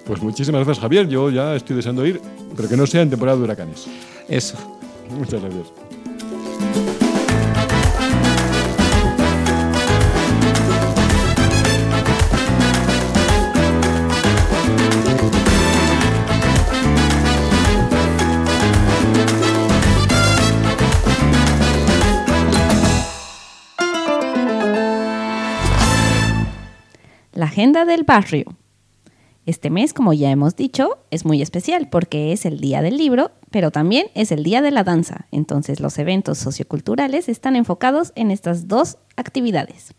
Pues 0.06 0.22
muchísimas 0.22 0.66
gracias, 0.66 0.82
Javier. 0.82 1.08
Yo 1.08 1.30
ya 1.30 1.56
estoy 1.56 1.76
deseando 1.76 2.06
ir, 2.06 2.20
pero 2.56 2.68
que 2.68 2.76
no 2.76 2.86
sea 2.86 3.02
en 3.02 3.10
temporada 3.10 3.38
de 3.38 3.44
huracanes. 3.44 3.88
Eso. 4.28 4.58
Muchas 5.18 5.42
gracias. 5.42 5.91
Agenda 27.62 27.86
del 27.86 28.04
barrio. 28.06 28.46
Este 29.46 29.70
mes, 29.70 29.94
como 29.94 30.14
ya 30.14 30.32
hemos 30.32 30.56
dicho, 30.56 30.98
es 31.12 31.26
muy 31.26 31.44
especial 31.44 31.90
porque 31.92 32.32
es 32.32 32.44
el 32.48 32.60
Día 32.60 32.82
del 32.82 32.98
Libro, 32.98 33.30
pero 33.52 33.70
también 33.70 34.08
es 34.16 34.32
el 34.32 34.42
Día 34.42 34.64
de 34.64 34.72
la 34.72 34.84
Danza. 34.84 35.28
Entonces 35.30 35.80
los 35.80 36.00
eventos 36.00 36.40
socioculturales 36.40 37.30
están 37.30 37.56
enfocados 37.56 38.14
en 38.16 38.32
estas 38.32 38.68
dos 38.68 38.98
actividades. 39.16 39.94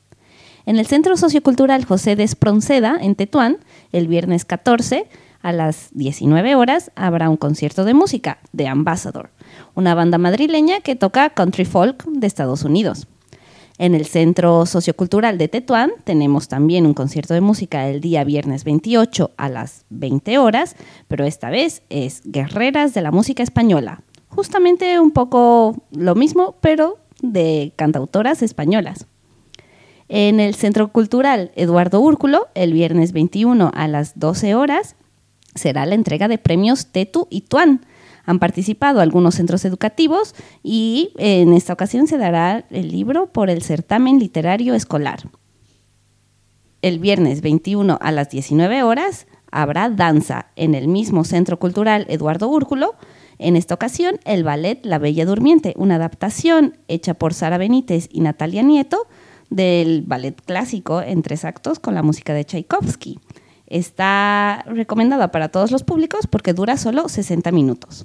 En 0.66 0.77
el 0.77 0.87
Centro 0.88 1.16
Sociocultural 1.16 1.85
José 1.85 2.16
de 2.16 2.25
Espronceda, 2.25 2.98
en 3.01 3.14
Tetuán, 3.14 3.59
el 3.92 4.09
viernes 4.09 4.44
14 4.44 5.07
a 5.40 5.53
las 5.53 5.90
19 5.92 6.57
horas 6.57 6.90
habrá 6.96 7.31
un 7.31 7.37
concierto 7.37 7.85
de 7.85 7.94
música 7.94 8.38
de 8.53 8.66
Ambassador, 8.66 9.31
una 9.77 9.94
banda 9.94 10.18
madrileña 10.18 10.81
que 10.81 10.96
toca 10.96 11.31
country 11.31 11.64
folk 11.64 12.05
de 12.07 12.27
Estados 12.27 12.64
Unidos. 12.64 13.07
En 13.78 13.94
el 13.94 14.04
Centro 14.06 14.66
Sociocultural 14.66 15.38
de 15.38 15.48
Tetuán 15.48 15.92
tenemos 16.04 16.48
también 16.48 16.87
un 16.87 16.94
concierto 16.94 17.35
de 17.35 17.40
música 17.40 17.88
el 17.88 18.00
día 18.00 18.22
viernes 18.22 18.64
28 18.64 19.30
a 19.37 19.48
las 19.48 19.87
20 19.90 20.38
horas, 20.38 20.76
pero 21.08 21.24
esta 21.24 21.50
vez 21.50 21.82
es 21.88 22.22
Guerreras 22.24 22.92
de 22.92 23.00
la 23.00 23.11
Música 23.11 23.42
Española. 23.42 24.02
Justamente 24.28 25.00
un 25.00 25.11
poco 25.11 25.76
lo 25.90 26.14
mismo, 26.14 26.56
pero 26.61 26.98
de 27.22 27.72
cantautoras 27.76 28.42
españolas. 28.42 29.06
En 30.08 30.40
el 30.40 30.54
Centro 30.54 30.92
Cultural 30.92 31.52
Eduardo 31.56 32.00
Úrculo, 32.00 32.48
el 32.54 32.74
viernes 32.74 33.12
21 33.12 33.70
a 33.74 33.88
las 33.88 34.18
12 34.18 34.54
horas, 34.54 34.96
será 35.54 35.87
la 35.87 35.94
entrega 35.94 36.28
de 36.28 36.38
premios 36.38 36.87
Tetu 36.87 37.26
y 37.30 37.42
Tuan 37.42 37.87
han 38.24 38.38
participado 38.38 39.00
algunos 39.00 39.35
centros 39.35 39.64
educativos 39.64 40.35
y 40.62 41.12
en 41.18 41.52
esta 41.52 41.72
ocasión 41.72 42.06
se 42.06 42.18
dará 42.18 42.64
el 42.70 42.90
libro 42.90 43.26
por 43.26 43.50
el 43.50 43.62
certamen 43.62 44.18
literario 44.18 44.74
escolar. 44.74 45.28
El 46.82 46.98
viernes 46.98 47.42
21 47.42 47.98
a 48.00 48.12
las 48.12 48.30
19 48.30 48.82
horas 48.82 49.26
habrá 49.52 49.88
danza 49.88 50.46
en 50.56 50.74
el 50.74 50.88
mismo 50.88 51.24
Centro 51.24 51.58
Cultural 51.58 52.06
Eduardo 52.08 52.48
Úrculo. 52.48 52.94
En 53.38 53.54
esta 53.54 53.74
ocasión, 53.74 54.18
el 54.24 54.42
ballet 54.42 54.85
La 54.85 54.98
Bella 54.98 55.24
Durmiente, 55.24 55.74
una 55.76 55.96
adaptación 55.96 56.78
hecha 56.88 57.14
por 57.14 57.35
Sara 57.35 57.58
Benítez 57.58 58.08
y 58.11 58.20
Natalia 58.20 58.62
Nieto 58.62 59.06
del 59.50 60.02
ballet 60.02 60.40
clásico 60.40 61.02
en 61.02 61.22
tres 61.22 61.44
actos 61.44 61.78
con 61.78 61.94
la 61.94 62.02
música 62.02 62.35
de 62.35 62.44
Tchaikovsky. 62.44 63.20
Está 63.72 64.64
recomendada 64.66 65.32
para 65.32 65.48
todos 65.48 65.70
los 65.70 65.82
públicos 65.82 66.26
porque 66.26 66.52
dura 66.52 66.76
solo 66.76 67.08
60 67.08 67.50
minutos. 67.52 68.04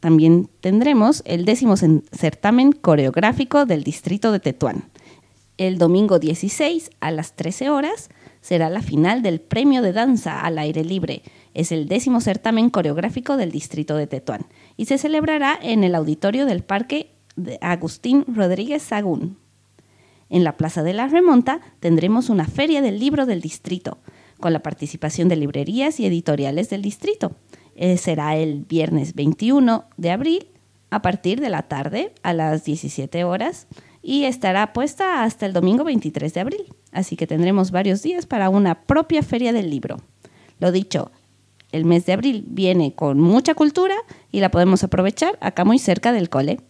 También 0.00 0.48
tendremos 0.62 1.22
el 1.26 1.44
décimo 1.44 1.76
certamen 1.76 2.72
coreográfico 2.72 3.66
del 3.66 3.84
distrito 3.84 4.32
de 4.32 4.40
Tetuán. 4.40 4.84
El 5.58 5.76
domingo 5.76 6.18
16 6.18 6.92
a 7.00 7.10
las 7.10 7.36
13 7.36 7.68
horas 7.68 8.08
será 8.40 8.70
la 8.70 8.80
final 8.80 9.20
del 9.20 9.42
premio 9.42 9.82
de 9.82 9.92
danza 9.92 10.40
al 10.40 10.56
aire 10.56 10.82
libre. 10.82 11.24
Es 11.52 11.72
el 11.72 11.86
décimo 11.86 12.22
certamen 12.22 12.70
coreográfico 12.70 13.36
del 13.36 13.52
distrito 13.52 13.96
de 13.96 14.06
Tetuán 14.06 14.46
y 14.78 14.86
se 14.86 14.96
celebrará 14.96 15.58
en 15.60 15.84
el 15.84 15.94
auditorio 15.94 16.46
del 16.46 16.62
Parque 16.62 17.10
de 17.36 17.58
Agustín 17.60 18.24
Rodríguez 18.34 18.82
Sagún. 18.82 19.36
En 20.30 20.42
la 20.42 20.56
Plaza 20.56 20.82
de 20.82 20.94
la 20.94 21.06
Remonta 21.06 21.60
tendremos 21.80 22.30
una 22.30 22.46
feria 22.46 22.80
del 22.80 22.98
libro 22.98 23.26
del 23.26 23.42
distrito 23.42 23.98
con 24.40 24.52
la 24.52 24.62
participación 24.62 25.28
de 25.28 25.36
librerías 25.36 26.00
y 26.00 26.06
editoriales 26.06 26.70
del 26.70 26.82
distrito. 26.82 27.36
Eh, 27.76 27.96
será 27.96 28.36
el 28.36 28.64
viernes 28.64 29.14
21 29.14 29.84
de 29.96 30.10
abril 30.10 30.48
a 30.90 31.02
partir 31.02 31.40
de 31.40 31.50
la 31.50 31.62
tarde 31.62 32.12
a 32.22 32.32
las 32.32 32.64
17 32.64 33.24
horas 33.24 33.68
y 34.02 34.24
estará 34.24 34.72
puesta 34.72 35.22
hasta 35.22 35.46
el 35.46 35.52
domingo 35.52 35.84
23 35.84 36.34
de 36.34 36.40
abril. 36.40 36.74
Así 36.92 37.16
que 37.16 37.26
tendremos 37.26 37.70
varios 37.70 38.02
días 38.02 38.26
para 38.26 38.48
una 38.48 38.82
propia 38.82 39.22
feria 39.22 39.52
del 39.52 39.70
libro. 39.70 39.98
Lo 40.58 40.72
dicho, 40.72 41.10
el 41.72 41.84
mes 41.84 42.06
de 42.06 42.12
abril 42.12 42.44
viene 42.48 42.94
con 42.94 43.20
mucha 43.20 43.54
cultura 43.54 43.94
y 44.32 44.40
la 44.40 44.50
podemos 44.50 44.82
aprovechar 44.82 45.38
acá 45.40 45.64
muy 45.64 45.78
cerca 45.78 46.12
del 46.12 46.28
cole. 46.28 46.60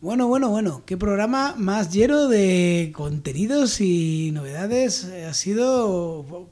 Bueno, 0.00 0.28
bueno, 0.28 0.48
bueno, 0.48 0.82
qué 0.86 0.96
programa 0.96 1.54
más 1.58 1.92
lleno 1.92 2.26
de 2.28 2.90
contenidos 2.94 3.82
y 3.82 4.30
novedades. 4.32 5.04
Ha 5.04 5.34
sido 5.34 6.48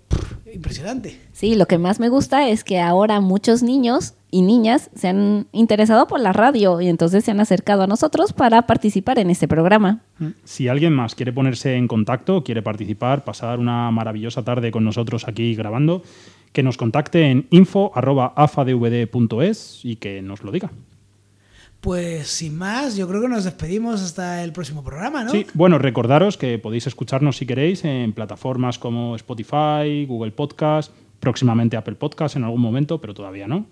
impresionante. 0.52 1.16
Sí, 1.32 1.54
lo 1.54 1.66
que 1.66 1.78
más 1.78 2.00
me 2.00 2.08
gusta 2.08 2.48
es 2.48 2.64
que 2.64 2.80
ahora 2.80 3.20
muchos 3.20 3.62
niños 3.62 4.14
y 4.30 4.42
niñas 4.42 4.90
se 4.94 5.08
han 5.08 5.46
interesado 5.52 6.06
por 6.06 6.20
la 6.20 6.32
radio 6.32 6.80
y 6.80 6.88
entonces 6.88 7.24
se 7.24 7.30
han 7.30 7.40
acercado 7.40 7.82
a 7.82 7.86
nosotros 7.86 8.32
para 8.32 8.62
participar 8.62 9.18
en 9.18 9.28
este 9.30 9.48
programa. 9.48 10.00
Si 10.44 10.68
alguien 10.68 10.92
más 10.92 11.14
quiere 11.14 11.32
ponerse 11.32 11.76
en 11.76 11.88
contacto, 11.88 12.44
quiere 12.44 12.62
participar, 12.62 13.24
pasar 13.24 13.58
una 13.58 13.90
maravillosa 13.90 14.44
tarde 14.44 14.70
con 14.70 14.84
nosotros 14.84 15.26
aquí 15.26 15.54
grabando, 15.54 16.02
que 16.52 16.62
nos 16.62 16.76
contacte 16.76 17.30
en 17.30 17.46
info.afadvd.es 17.50 19.80
y 19.84 19.96
que 19.96 20.20
nos 20.22 20.42
lo 20.42 20.52
diga. 20.52 20.70
Pues 21.80 22.26
sin 22.26 22.58
más, 22.58 22.96
yo 22.96 23.06
creo 23.06 23.20
que 23.22 23.28
nos 23.28 23.44
despedimos 23.44 24.02
hasta 24.02 24.42
el 24.42 24.52
próximo 24.52 24.82
programa, 24.82 25.22
¿no? 25.22 25.30
Sí, 25.30 25.46
bueno, 25.54 25.78
recordaros 25.78 26.36
que 26.36 26.58
podéis 26.58 26.88
escucharnos 26.88 27.36
si 27.36 27.46
queréis 27.46 27.84
en 27.84 28.12
plataformas 28.12 28.78
como 28.78 29.14
Spotify, 29.14 30.04
Google 30.06 30.32
Podcast, 30.32 30.92
próximamente 31.20 31.76
Apple 31.76 31.94
Podcast 31.94 32.34
en 32.34 32.44
algún 32.44 32.60
momento, 32.60 33.00
pero 33.00 33.14
todavía 33.14 33.46
no. 33.46 33.66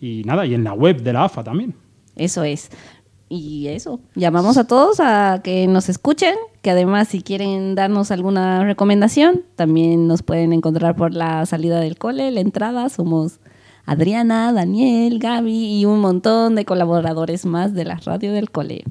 Y 0.00 0.22
nada, 0.24 0.46
y 0.46 0.54
en 0.54 0.62
la 0.62 0.74
web 0.74 1.02
de 1.02 1.12
la 1.12 1.24
AFA 1.24 1.42
también. 1.42 1.74
Eso 2.14 2.44
es. 2.44 2.70
Y 3.28 3.66
eso, 3.66 4.00
llamamos 4.14 4.56
a 4.56 4.66
todos 4.66 5.00
a 5.00 5.40
que 5.42 5.66
nos 5.66 5.88
escuchen, 5.88 6.36
que 6.62 6.70
además 6.70 7.08
si 7.08 7.20
quieren 7.20 7.74
darnos 7.74 8.12
alguna 8.12 8.62
recomendación, 8.64 9.42
también 9.56 10.06
nos 10.06 10.22
pueden 10.22 10.52
encontrar 10.52 10.94
por 10.94 11.14
la 11.14 11.44
salida 11.46 11.80
del 11.80 11.98
cole, 11.98 12.30
la 12.30 12.40
entrada, 12.40 12.88
somos 12.90 13.40
Adriana, 13.86 14.52
Daniel, 14.52 15.18
Gaby 15.18 15.80
y 15.80 15.84
un 15.84 16.00
montón 16.00 16.54
de 16.54 16.64
colaboradores 16.64 17.44
más 17.46 17.74
de 17.74 17.84
la 17.84 17.96
radio 17.96 18.32
del 18.32 18.50
cole. 18.50 18.84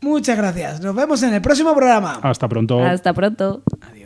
Muchas 0.00 0.36
gracias. 0.36 0.80
Nos 0.82 0.94
vemos 0.94 1.22
en 1.22 1.32
el 1.32 1.40
próximo 1.40 1.74
programa. 1.74 2.18
Hasta 2.22 2.46
pronto. 2.48 2.78
Hasta 2.78 3.14
pronto. 3.14 3.62
Adiós. 3.80 4.03